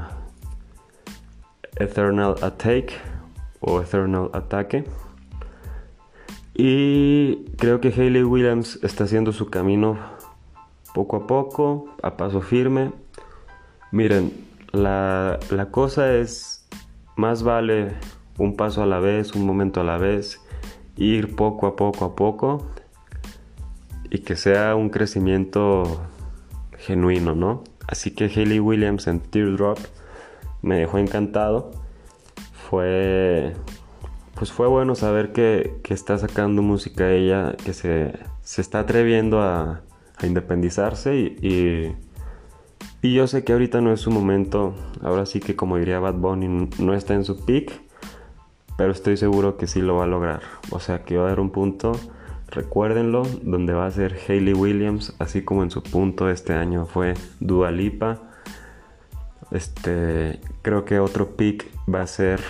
Eternal 1.77 2.35
Attack 2.41 2.93
o 3.59 3.81
Eternal 3.81 4.29
Ataque. 4.33 4.85
Y 6.53 7.45
creo 7.57 7.81
que 7.81 7.89
Hayley 7.89 8.23
Williams 8.23 8.79
está 8.81 9.03
haciendo 9.03 9.33
su 9.33 9.49
camino 9.49 9.97
poco 10.93 11.17
a 11.17 11.27
poco, 11.27 11.89
a 12.01 12.15
paso 12.15 12.41
firme. 12.41 12.91
Miren, 13.91 14.31
la, 14.71 15.39
la 15.51 15.65
cosa 15.71 16.15
es, 16.15 16.67
más 17.17 17.43
vale 17.43 17.93
un 18.37 18.55
paso 18.55 18.83
a 18.83 18.85
la 18.85 18.99
vez, 18.99 19.33
un 19.35 19.45
momento 19.45 19.81
a 19.81 19.83
la 19.83 19.97
vez, 19.97 20.41
ir 20.97 21.35
poco 21.35 21.67
a 21.67 21.75
poco 21.75 22.05
a 22.05 22.15
poco 22.15 22.65
y 24.09 24.19
que 24.19 24.35
sea 24.35 24.75
un 24.75 24.89
crecimiento 24.89 26.01
genuino, 26.77 27.35
¿no? 27.35 27.63
Así 27.87 28.11
que 28.11 28.25
Hayley 28.25 28.59
Williams 28.59 29.07
en 29.07 29.19
Teardrop 29.19 29.77
me 30.65 30.79
dejó 30.79 30.97
encantado. 30.97 31.71
Fue. 32.69 33.53
Pues 34.33 34.51
fue 34.51 34.67
bueno 34.67 34.95
saber 34.95 35.31
que, 35.31 35.79
está 35.87 36.17
sacando 36.17 36.61
música 36.61 37.09
ella, 37.09 37.55
que 37.63 37.71
se, 37.71 38.19
está 38.57 38.79
atreviendo 38.79 39.41
a, 39.41 39.81
independizarse 40.23 41.15
y, 41.15 41.95
y, 43.01 43.13
yo 43.13 43.27
sé 43.27 43.43
que 43.43 43.53
ahorita 43.53 43.79
no 43.79 43.93
es 43.93 44.01
su 44.01 44.11
momento, 44.11 44.73
ahora 45.01 45.25
sí 45.25 45.39
que 45.39 45.55
como 45.55 45.77
diría 45.77 45.99
Bad 45.99 46.15
Bunny, 46.15 46.69
no 46.79 46.93
está 46.93 47.13
en 47.13 47.23
su 47.23 47.45
peak, 47.45 47.79
pero 48.77 48.91
estoy 48.91 49.15
seguro 49.15 49.55
que 49.57 49.67
sí 49.67 49.81
lo 49.81 49.95
va 49.95 50.03
a 50.03 50.07
lograr. 50.07 50.41
O 50.71 50.81
sea 50.81 51.05
que 51.05 51.15
va 51.15 51.23
a 51.23 51.27
haber 51.27 51.39
un 51.39 51.51
punto, 51.51 51.93
recuérdenlo, 52.49 53.23
donde 53.41 53.73
va 53.73 53.85
a 53.85 53.91
ser 53.91 54.17
Hayley 54.27 54.53
Williams, 54.53 55.15
así 55.19 55.43
como 55.43 55.63
en 55.63 55.71
su 55.71 55.81
punto 55.81 56.29
este 56.29 56.53
año 56.53 56.87
fue 56.87 57.13
Dua 57.39 57.71
Lipa 57.71 58.34
este, 59.55 60.39
creo 60.61 60.85
que 60.85 60.99
otro 60.99 61.35
pick 61.35 61.65
va 61.91 62.01
a 62.01 62.07
ser 62.07 62.41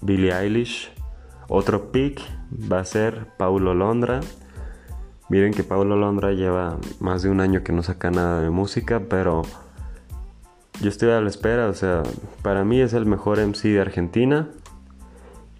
Billie 0.00 0.32
Eilish. 0.32 0.92
Otro 1.48 1.90
pick 1.92 2.20
va 2.70 2.80
a 2.80 2.84
ser 2.84 3.26
Paulo 3.36 3.74
Londra. 3.74 4.20
Miren 5.28 5.52
que 5.52 5.62
Paulo 5.62 5.96
Londra 5.96 6.32
lleva 6.32 6.78
más 7.00 7.22
de 7.22 7.30
un 7.30 7.40
año 7.40 7.62
que 7.62 7.72
no 7.72 7.82
saca 7.82 8.10
nada 8.10 8.40
de 8.40 8.50
música, 8.50 9.02
pero 9.08 9.42
yo 10.80 10.88
estoy 10.88 11.10
a 11.10 11.20
la 11.20 11.28
espera. 11.28 11.68
O 11.68 11.74
sea, 11.74 12.02
para 12.42 12.64
mí 12.64 12.80
es 12.80 12.92
el 12.94 13.06
mejor 13.06 13.38
MC 13.38 13.68
de 13.68 13.80
Argentina. 13.80 14.48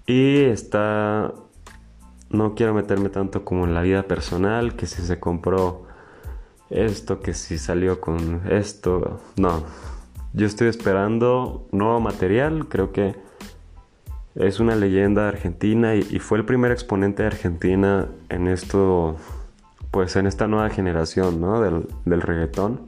Y 0.07 0.45
está. 0.45 1.33
No 2.31 2.55
quiero 2.55 2.75
meterme 2.75 3.09
tanto 3.09 3.45
como 3.45 3.65
en 3.65 3.75
la 3.75 3.83
vida 3.83 4.03
personal, 4.03 4.75
que 4.77 4.87
si 4.87 5.03
se 5.03 5.19
compró 5.19 5.87
esto, 6.71 7.21
que 7.21 7.35
si 7.35 7.59
salió 7.59 8.01
con 8.01 8.43
esto. 8.51 9.21
No, 9.37 9.65
yo 10.39 10.47
estoy 10.47 10.69
esperando 10.69 11.67
nuevo 11.73 11.99
material, 11.99 12.69
creo 12.69 12.93
que 12.93 13.17
es 14.37 14.61
una 14.61 14.77
leyenda 14.77 15.27
argentina 15.27 15.97
y, 15.97 16.21
fue 16.21 16.39
el 16.39 16.45
primer 16.45 16.71
exponente 16.71 17.25
de 17.25 17.27
Argentina 17.27 18.07
en 18.29 18.47
esto, 18.47 19.17
pues 19.91 20.15
en 20.15 20.29
esta 20.29 20.47
nueva 20.47 20.71
generación 20.71 21.41
¿no? 21.41 21.61
del, 21.61 22.23
reggaetón. 22.23 22.83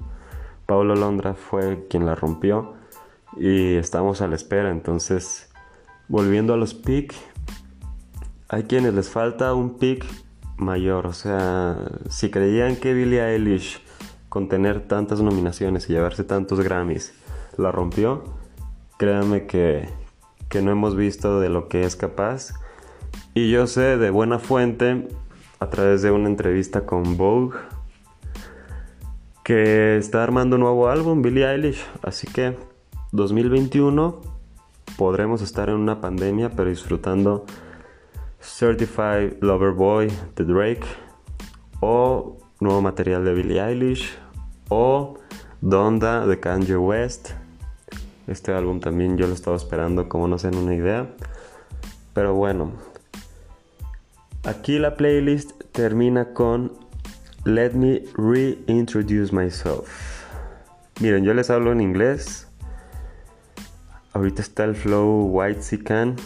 Pablo 0.67 0.95
Londra 0.95 1.35
fue 1.35 1.89
quien 1.91 2.07
la 2.07 2.15
rompió 2.15 2.75
y 3.37 3.75
estamos 3.75 4.21
a 4.21 4.29
la 4.29 4.37
espera. 4.37 4.71
Entonces, 4.71 5.51
volviendo 6.07 6.55
a 6.55 6.57
los 6.57 6.73
pick, 6.73 7.13
hay 8.49 8.63
quienes 8.63 8.95
les 8.95 9.11
falta 9.11 9.55
un 9.55 9.77
pick 9.77 10.07
mayor. 10.57 11.09
O 11.09 11.13
sea, 11.13 11.79
si 12.09 12.31
creían 12.31 12.77
que 12.77 12.95
Billie 12.95 13.25
Eilish 13.25 13.83
con 14.29 14.49
tener 14.49 14.87
tantas 14.87 15.21
nominaciones 15.21 15.91
y 15.91 15.95
llevarse 15.95 16.23
tantos 16.23 16.61
Grammys 16.61 17.13
la 17.61 17.73
rompió. 17.73 18.25
Créanme 18.99 19.47
que, 19.47 19.89
que 20.49 20.63
no 20.63 20.71
hemos 20.71 20.97
visto 20.97 21.41
de 21.41 21.49
lo 21.49 21.69
que 21.69 21.83
es 21.83 21.97
capaz. 21.97 22.55
Y 23.35 23.51
yo 23.51 23.67
sé 23.67 23.97
de 23.97 24.11
buena 24.11 24.39
fuente, 24.39 25.09
a 25.61 25.69
través 25.69 26.03
de 26.03 26.11
una 26.11 26.29
entrevista 26.29 26.87
con 26.87 27.17
Vogue, 27.17 27.57
que 29.45 29.97
está 29.97 30.23
armando 30.23 30.57
un 30.57 30.63
nuevo 30.63 30.89
álbum, 30.89 31.23
Billie 31.23 31.47
Eilish. 31.47 31.85
Así 32.03 32.27
que 32.27 32.57
2021 33.13 34.21
podremos 34.97 35.43
estar 35.43 35.69
en 35.69 35.77
una 35.77 36.01
pandemia, 36.01 36.51
pero 36.51 36.71
disfrutando 36.71 37.45
Certified 38.41 39.35
Lover 39.41 39.73
Boy 39.73 40.09
de 40.37 40.45
Drake, 40.45 40.87
o 41.81 42.39
nuevo 42.61 42.81
material 42.81 43.25
de 43.25 43.35
Billie 43.35 43.61
Eilish, 43.61 44.19
o 44.69 45.19
Donda 45.61 46.27
de 46.27 46.41
Kanye 46.41 46.77
West, 46.77 47.33
este 48.31 48.55
álbum 48.55 48.79
también 48.79 49.19
yo 49.19 49.27
lo 49.27 49.35
estaba 49.35 49.57
esperando 49.57 50.09
como 50.09 50.29
no 50.29 50.39
sé 50.39 50.49
una 50.49 50.75
idea. 50.75 51.09
Pero 52.15 52.35
bueno. 52.35 52.73
Aquí 54.45 54.79
la 54.79 54.97
playlist 54.97 55.53
termina 55.73 56.33
con 56.33 56.73
Let 57.45 57.73
me 57.73 58.05
reintroduce 58.15 59.35
myself. 59.35 60.25
Miren, 61.01 61.25
yo 61.25 61.35
les 61.35 61.51
hablo 61.51 61.73
en 61.73 61.81
inglés. 61.81 62.47
Ahorita 64.13 64.43
está 64.43 64.65
el 64.65 64.77
flow 64.77 65.27
White 65.27 65.63
Sican. 65.63 66.17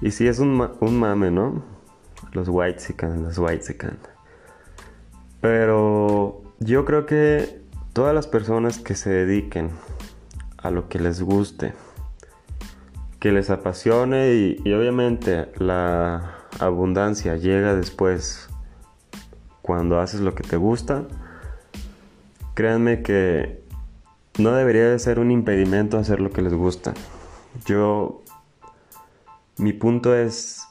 Y 0.00 0.12
sí 0.12 0.28
es 0.28 0.38
un, 0.38 0.70
un 0.80 0.98
mame, 0.98 1.30
¿no? 1.30 1.64
Los 2.32 2.48
White 2.48 2.78
Sican, 2.78 3.24
los 3.24 3.38
White 3.38 3.62
Sican. 3.62 3.98
Pero 5.40 6.42
yo 6.60 6.84
creo 6.84 7.06
que 7.06 7.60
todas 7.92 8.14
las 8.14 8.26
personas 8.26 8.78
que 8.78 8.94
se 8.94 9.10
dediquen 9.10 9.70
a 10.58 10.70
lo 10.70 10.88
que 10.88 10.98
les 10.98 11.22
guste, 11.22 11.72
que 13.20 13.32
les 13.32 13.50
apasione 13.50 14.34
y, 14.34 14.72
obviamente 14.72 15.50
la 15.56 16.34
abundancia 16.58 17.36
llega 17.36 17.74
después 17.74 18.48
cuando 19.62 20.00
haces 20.00 20.20
lo 20.20 20.34
que 20.34 20.42
te 20.42 20.56
gusta. 20.56 21.04
Créanme 22.54 23.02
que 23.02 23.62
no 24.38 24.52
debería 24.52 24.88
de 24.88 24.98
ser 24.98 25.18
un 25.18 25.30
impedimento 25.30 25.98
hacer 25.98 26.20
lo 26.20 26.30
que 26.30 26.42
les 26.42 26.54
gusta. 26.54 26.94
Yo, 27.66 28.22
mi 29.58 29.72
punto 29.72 30.14
es, 30.14 30.62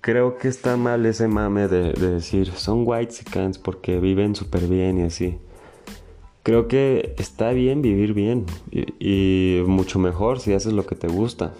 creo 0.00 0.36
que 0.36 0.48
está 0.48 0.76
mal 0.76 1.06
ese 1.06 1.28
mame 1.28 1.68
de, 1.68 1.92
de 1.92 2.10
decir, 2.10 2.50
son 2.52 2.82
white 2.84 3.12
scans 3.12 3.58
porque 3.58 4.00
viven 4.00 4.34
súper 4.34 4.66
bien 4.66 4.98
y 4.98 5.02
así 5.02 5.40
creo 6.46 6.68
que 6.68 7.12
está 7.18 7.50
bien 7.50 7.82
vivir 7.82 8.14
bien 8.14 8.46
y, 8.70 9.60
mucho 9.66 9.98
mejor 9.98 10.38
si 10.38 10.52
haces 10.52 10.72
lo 10.72 10.86
que 10.86 10.94
te 10.94 11.08
gusta. 11.08 11.52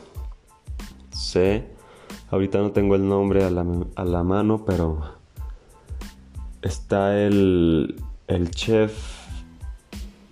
Sé, 1.10 1.66
ahorita 2.30 2.60
no 2.60 2.70
tengo 2.70 2.94
el 2.94 3.08
nombre 3.08 3.42
a 3.42 3.50
la, 3.50 4.22
mano, 4.22 4.64
pero 4.64 5.00
está 6.62 7.20
el, 7.20 7.96
el 8.28 8.50
chef, 8.52 8.96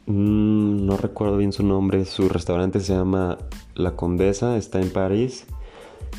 mm, 0.06 0.86
no 0.86 0.98
recuerdo 0.98 1.36
bien 1.36 1.52
su 1.52 1.64
nombre, 1.64 2.04
su 2.04 2.28
restaurante 2.28 2.78
se 2.78 2.94
llama 2.94 3.38
La 3.74 3.96
Condesa, 3.96 4.56
está 4.56 4.80
en 4.80 4.90
París. 4.90 5.46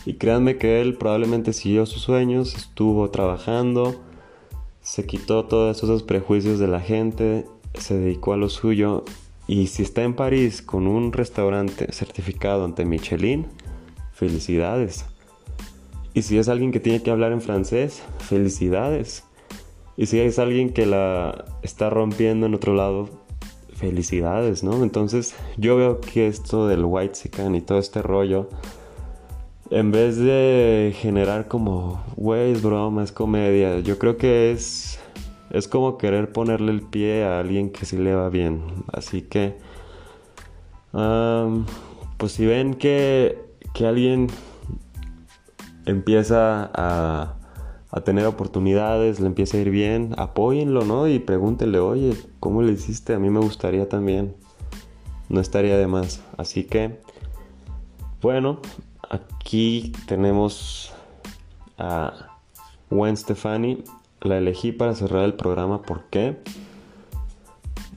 Y 0.05 0.15
créanme 0.15 0.57
que 0.57 0.81
él 0.81 0.95
probablemente 0.95 1.53
siguió 1.53 1.85
sus 1.85 2.01
sueños, 2.01 2.53
estuvo 2.53 3.09
trabajando, 3.11 3.95
se 4.81 5.05
quitó 5.05 5.45
todos 5.45 5.81
esos 5.81 6.03
prejuicios 6.03 6.59
de 6.59 6.67
la 6.67 6.81
gente, 6.81 7.45
se 7.77 7.97
dedicó 7.97 8.33
a 8.33 8.37
lo 8.37 8.49
suyo. 8.49 9.03
Y 9.47 9.67
si 9.67 9.83
está 9.83 10.03
en 10.03 10.15
París 10.15 10.61
con 10.61 10.87
un 10.87 11.13
restaurante 11.13 11.91
certificado 11.91 12.65
ante 12.65 12.85
Michelin, 12.85 13.45
felicidades. 14.13 15.05
Y 16.13 16.23
si 16.23 16.37
es 16.37 16.49
alguien 16.49 16.71
que 16.71 16.79
tiene 16.79 17.03
que 17.03 17.11
hablar 17.11 17.31
en 17.31 17.41
francés, 17.41 18.01
felicidades. 18.19 19.23
Y 19.97 20.07
si 20.07 20.19
es 20.19 20.39
alguien 20.39 20.71
que 20.71 20.85
la 20.85 21.45
está 21.61 21.89
rompiendo 21.89 22.45
en 22.45 22.53
otro 22.53 22.73
lado, 22.73 23.09
felicidades, 23.73 24.63
¿no? 24.63 24.81
Entonces 24.83 25.35
yo 25.57 25.75
veo 25.75 26.01
que 26.01 26.27
esto 26.27 26.67
del 26.67 26.85
white 26.85 27.15
sican 27.15 27.55
y 27.55 27.61
todo 27.61 27.79
este 27.79 28.01
rollo 28.01 28.49
en 29.71 29.91
vez 29.91 30.17
de 30.17 30.93
generar 30.95 31.47
como, 31.47 32.03
güey, 32.15 32.51
es 32.51 32.61
broma, 32.61 33.03
es 33.03 33.11
comedia, 33.11 33.79
yo 33.79 33.97
creo 33.97 34.17
que 34.17 34.51
es, 34.51 34.94
es 35.57 35.67
como 35.67 35.97
querer 35.97 36.31
ponerle 36.31 36.71
el 36.71 36.81
pie 36.81 37.23
a 37.23 37.39
alguien 37.39 37.71
que 37.71 37.85
sí 37.85 37.97
le 37.97 38.13
va 38.13 38.29
bien. 38.29 38.61
Así 38.91 39.21
que, 39.21 39.57
pues 40.91 42.31
si 42.31 42.45
ven 42.45 42.73
que, 42.75 43.43
que 43.73 43.85
alguien 43.85 44.27
empieza 45.85 46.69
a, 46.73 47.35
a, 47.91 48.01
tener 48.01 48.25
oportunidades, 48.25 49.19
le 49.19 49.27
empieza 49.27 49.57
a 49.57 49.61
ir 49.61 49.69
bien, 49.69 50.13
apóyenlo, 50.17 50.83
¿no? 50.83 51.07
Y 51.07 51.19
pregúntenle, 51.19 51.79
oye, 51.79 52.15
¿cómo 52.39 52.61
le 52.61 52.71
hiciste? 52.73 53.13
A 53.13 53.19
mí 53.19 53.29
me 53.29 53.39
gustaría 53.39 53.87
también. 53.89 54.35
No 55.29 55.39
estaría 55.39 55.77
de 55.77 55.87
más. 55.87 56.21
Así 56.37 56.63
que, 56.63 56.99
bueno, 58.21 58.59
Aquí 59.09 59.91
tenemos 60.07 60.91
a 61.77 62.37
Gwen 62.89 63.15
Stefani. 63.15 63.83
La 64.25 64.37
elegí 64.37 64.71
para 64.71 64.95
cerrar 64.95 65.23
el 65.23 65.35
programa. 65.35 65.81
¿Por 65.83 66.05
qué? 66.09 66.37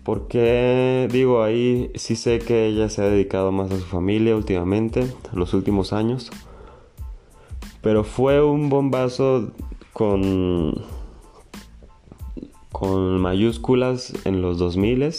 Porque 0.05 1.09
digo, 1.11 1.43
ahí 1.43 1.91
sí 1.95 2.17
sé 2.17 2.39
que 2.39 2.67
ella 2.67 2.89
se 2.89 3.03
ha 3.03 3.07
dedicado 3.07 3.51
más 3.51 3.71
a 3.71 3.79
su 3.79 3.85
familia 3.85 4.37
últimamente, 4.37 5.13
los 5.33 5.55
últimos 5.55 5.93
años. 5.93 6.31
Pero 7.83 8.05
fue 8.05 8.43
un 8.43 8.69
bombazo 8.69 9.53
con 9.93 10.85
con 12.73 13.21
mayúsculas 13.21 14.13
en 14.25 14.41
los 14.41 14.59
2000 14.59 15.13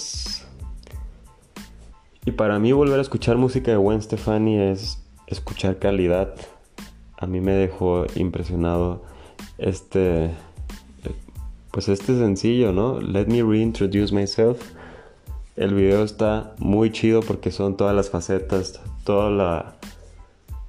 y 2.26 2.32
para 2.32 2.60
mí 2.60 2.72
volver 2.72 3.00
a 3.00 3.02
escuchar 3.02 3.38
música 3.38 3.72
de 3.72 3.78
Gwen 3.78 4.02
Stefani 4.02 4.58
es 4.58 5.04
escuchar 5.28 5.80
calidad. 5.80 6.36
A 7.17 7.26
mí 7.26 7.41
me 7.41 7.54
dejó 7.54 8.06
impresionado 8.15 9.04
este 9.58 10.32
pues 11.80 11.88
este 11.98 12.18
sencillo, 12.18 12.74
¿no? 12.74 13.00
Let 13.00 13.28
me 13.28 13.42
reintroduce 13.42 14.13
myself. 14.13 14.60
El 15.56 15.76
video 15.76 16.04
está 16.04 16.54
muy 16.58 16.92
chido 16.92 17.22
porque 17.22 17.52
son 17.52 17.78
todas 17.78 17.96
las 17.96 18.10
facetas, 18.10 18.82
toda 19.06 19.30
la 19.30 19.76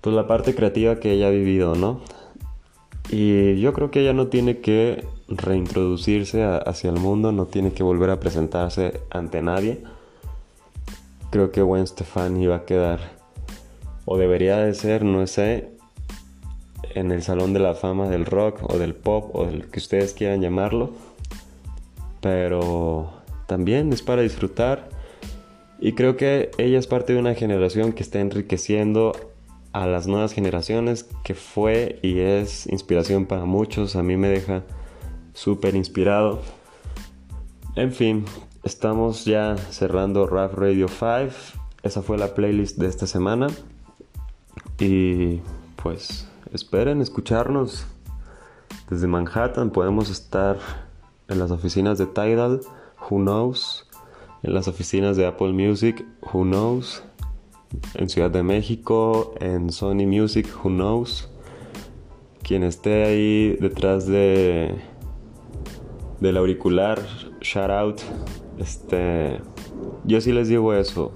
pues 0.02 0.14
la 0.14 0.28
parte 0.28 0.54
creativa 0.54 1.00
que 1.00 1.10
ella 1.10 1.26
ha 1.26 1.30
vivido, 1.30 1.74
¿no? 1.74 2.00
Y 3.08 3.60
yo 3.60 3.72
creo 3.72 3.90
que 3.90 4.02
ella 4.02 4.12
no 4.12 4.28
tiene 4.28 4.60
que 4.60 5.04
reintroducirse 5.26 6.44
hacia 6.44 6.90
el 6.90 7.00
mundo, 7.00 7.32
no 7.32 7.46
tiene 7.46 7.72
que 7.72 7.82
volver 7.82 8.10
a 8.10 8.20
presentarse 8.20 9.00
ante 9.10 9.42
nadie. 9.42 9.82
Creo 11.30 11.50
que 11.50 11.60
Gwen 11.60 11.88
Stefani 11.88 12.46
va 12.46 12.54
a 12.58 12.64
quedar 12.66 13.00
o 14.04 14.16
debería 14.16 14.58
de 14.58 14.74
ser, 14.74 15.02
no 15.04 15.26
sé, 15.26 15.70
en 16.94 17.12
el 17.12 17.22
Salón 17.22 17.52
de 17.52 17.60
la 17.60 17.74
Fama 17.74 18.08
del 18.08 18.26
Rock 18.26 18.60
o 18.62 18.78
del 18.78 18.94
Pop 18.94 19.34
o 19.34 19.46
del 19.46 19.66
que 19.68 19.78
ustedes 19.78 20.12
quieran 20.12 20.40
llamarlo. 20.40 20.90
Pero 22.20 23.12
también 23.46 23.92
es 23.92 24.02
para 24.02 24.22
disfrutar. 24.22 24.88
Y 25.78 25.92
creo 25.92 26.16
que 26.16 26.50
ella 26.58 26.78
es 26.78 26.86
parte 26.86 27.14
de 27.14 27.18
una 27.18 27.34
generación 27.34 27.92
que 27.92 28.02
está 28.02 28.20
enriqueciendo 28.20 29.12
a 29.72 29.86
las 29.86 30.06
nuevas 30.06 30.32
generaciones, 30.32 31.08
que 31.24 31.34
fue 31.34 31.98
y 32.02 32.20
es 32.20 32.66
inspiración 32.66 33.26
para 33.26 33.44
muchos. 33.44 33.96
A 33.96 34.02
mí 34.02 34.16
me 34.16 34.28
deja 34.28 34.62
súper 35.32 35.74
inspirado. 35.74 36.42
En 37.76 37.92
fin, 37.92 38.24
estamos 38.62 39.24
ya 39.24 39.56
cerrando 39.56 40.26
Rap 40.26 40.54
Radio 40.54 40.88
5. 40.88 41.34
Esa 41.82 42.02
fue 42.02 42.18
la 42.18 42.34
playlist 42.34 42.78
de 42.78 42.88
esta 42.88 43.06
semana. 43.06 43.46
Y 44.78 45.40
pues 45.82 46.29
esperen 46.52 47.00
escucharnos 47.00 47.86
desde 48.88 49.06
Manhattan. 49.06 49.70
Podemos 49.70 50.10
estar 50.10 50.58
en 51.28 51.38
las 51.38 51.50
oficinas 51.50 51.98
de 51.98 52.06
Tidal, 52.06 52.60
who 53.08 53.18
knows. 53.18 53.86
En 54.42 54.54
las 54.54 54.68
oficinas 54.68 55.16
de 55.16 55.26
Apple 55.26 55.52
Music, 55.52 56.04
who 56.32 56.42
knows. 56.42 57.02
En 57.94 58.08
Ciudad 58.08 58.30
de 58.30 58.42
México, 58.42 59.34
en 59.40 59.70
Sony 59.70 60.06
Music, 60.06 60.48
who 60.62 60.70
knows. 60.70 61.28
Quien 62.42 62.64
esté 62.64 63.04
ahí 63.04 63.56
detrás 63.60 64.06
de 64.06 64.74
del 66.20 66.36
auricular, 66.36 67.00
shout 67.40 67.70
out. 67.70 68.00
Este, 68.58 69.40
yo 70.04 70.20
sí 70.20 70.32
les 70.32 70.48
digo 70.48 70.74
eso. 70.74 71.12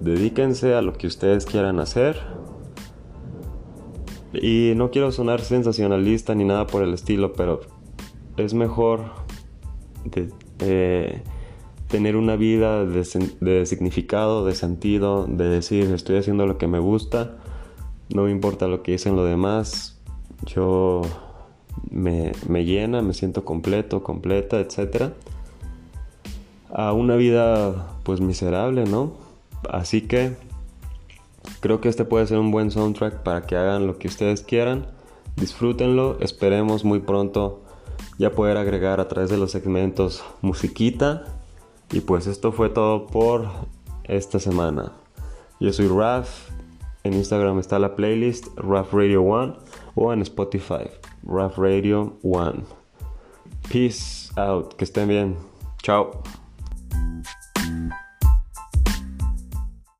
Dedíquense 0.00 0.74
a 0.74 0.82
lo 0.82 0.94
que 0.94 1.06
ustedes 1.06 1.44
quieran 1.44 1.78
hacer 1.80 2.38
y 4.32 4.72
no 4.76 4.90
quiero 4.90 5.12
sonar 5.12 5.40
sensacionalista 5.40 6.34
ni 6.34 6.44
nada 6.44 6.66
por 6.66 6.82
el 6.82 6.94
estilo, 6.94 7.32
pero 7.32 7.60
es 8.36 8.54
mejor 8.54 9.04
eh, 10.60 11.22
tener 11.88 12.16
una 12.16 12.36
vida 12.36 12.84
de, 12.84 13.04
significado, 13.66 14.44
de 14.44 14.54
sentido, 14.54 15.26
de 15.26 15.48
decir 15.48 15.92
estoy 15.94 16.16
haciendo 16.16 16.46
lo 16.46 16.58
que 16.58 16.66
me 16.66 16.78
gusta, 16.78 17.36
no 18.14 18.24
me 18.24 18.30
importa 18.30 18.68
lo 18.68 18.82
que 18.82 18.92
dicen 18.92 19.16
los 19.16 19.28
demás, 19.28 19.98
yo 20.46 21.02
me, 21.90 22.32
me 22.48 22.64
llena, 22.64 23.02
me 23.02 23.14
siento 23.14 23.44
completo, 23.44 24.02
completa, 24.02 24.60
etc. 24.60 25.12
A 26.70 26.92
una 26.92 27.16
vida 27.16 27.96
pues 28.02 28.20
miserable, 28.20 28.84
¿no? 28.84 29.14
Así 29.68 30.02
que 30.02 30.36
Creo 31.60 31.80
que 31.80 31.88
este 31.88 32.04
puede 32.04 32.26
ser 32.26 32.38
un 32.38 32.50
buen 32.50 32.70
soundtrack 32.70 33.22
para 33.22 33.46
que 33.46 33.56
hagan 33.56 33.86
lo 33.86 33.98
que 33.98 34.08
ustedes 34.08 34.42
quieran. 34.42 34.86
Disfrútenlo. 35.36 36.18
Esperemos 36.20 36.84
muy 36.84 37.00
pronto 37.00 37.62
ya 38.18 38.32
poder 38.32 38.56
agregar 38.56 39.00
a 39.00 39.08
través 39.08 39.30
de 39.30 39.36
los 39.36 39.50
segmentos 39.50 40.24
musiquita. 40.40 41.24
Y 41.90 42.00
pues 42.00 42.26
esto 42.26 42.52
fue 42.52 42.68
todo 42.68 43.06
por 43.06 43.48
esta 44.04 44.38
semana. 44.38 44.92
Yo 45.60 45.72
soy 45.72 45.88
Raf. 45.88 46.50
En 47.04 47.14
Instagram 47.14 47.58
está 47.58 47.78
la 47.78 47.96
playlist 47.96 48.48
Raf 48.56 48.92
Radio 48.92 49.22
1 49.22 49.56
o 49.94 50.12
en 50.12 50.20
Spotify 50.22 50.90
Raf 51.24 51.56
Radio 51.58 52.18
1. 52.22 52.54
Peace 53.70 54.30
out. 54.36 54.74
Que 54.74 54.84
estén 54.84 55.08
bien. 55.08 55.36
Chao. 55.82 56.22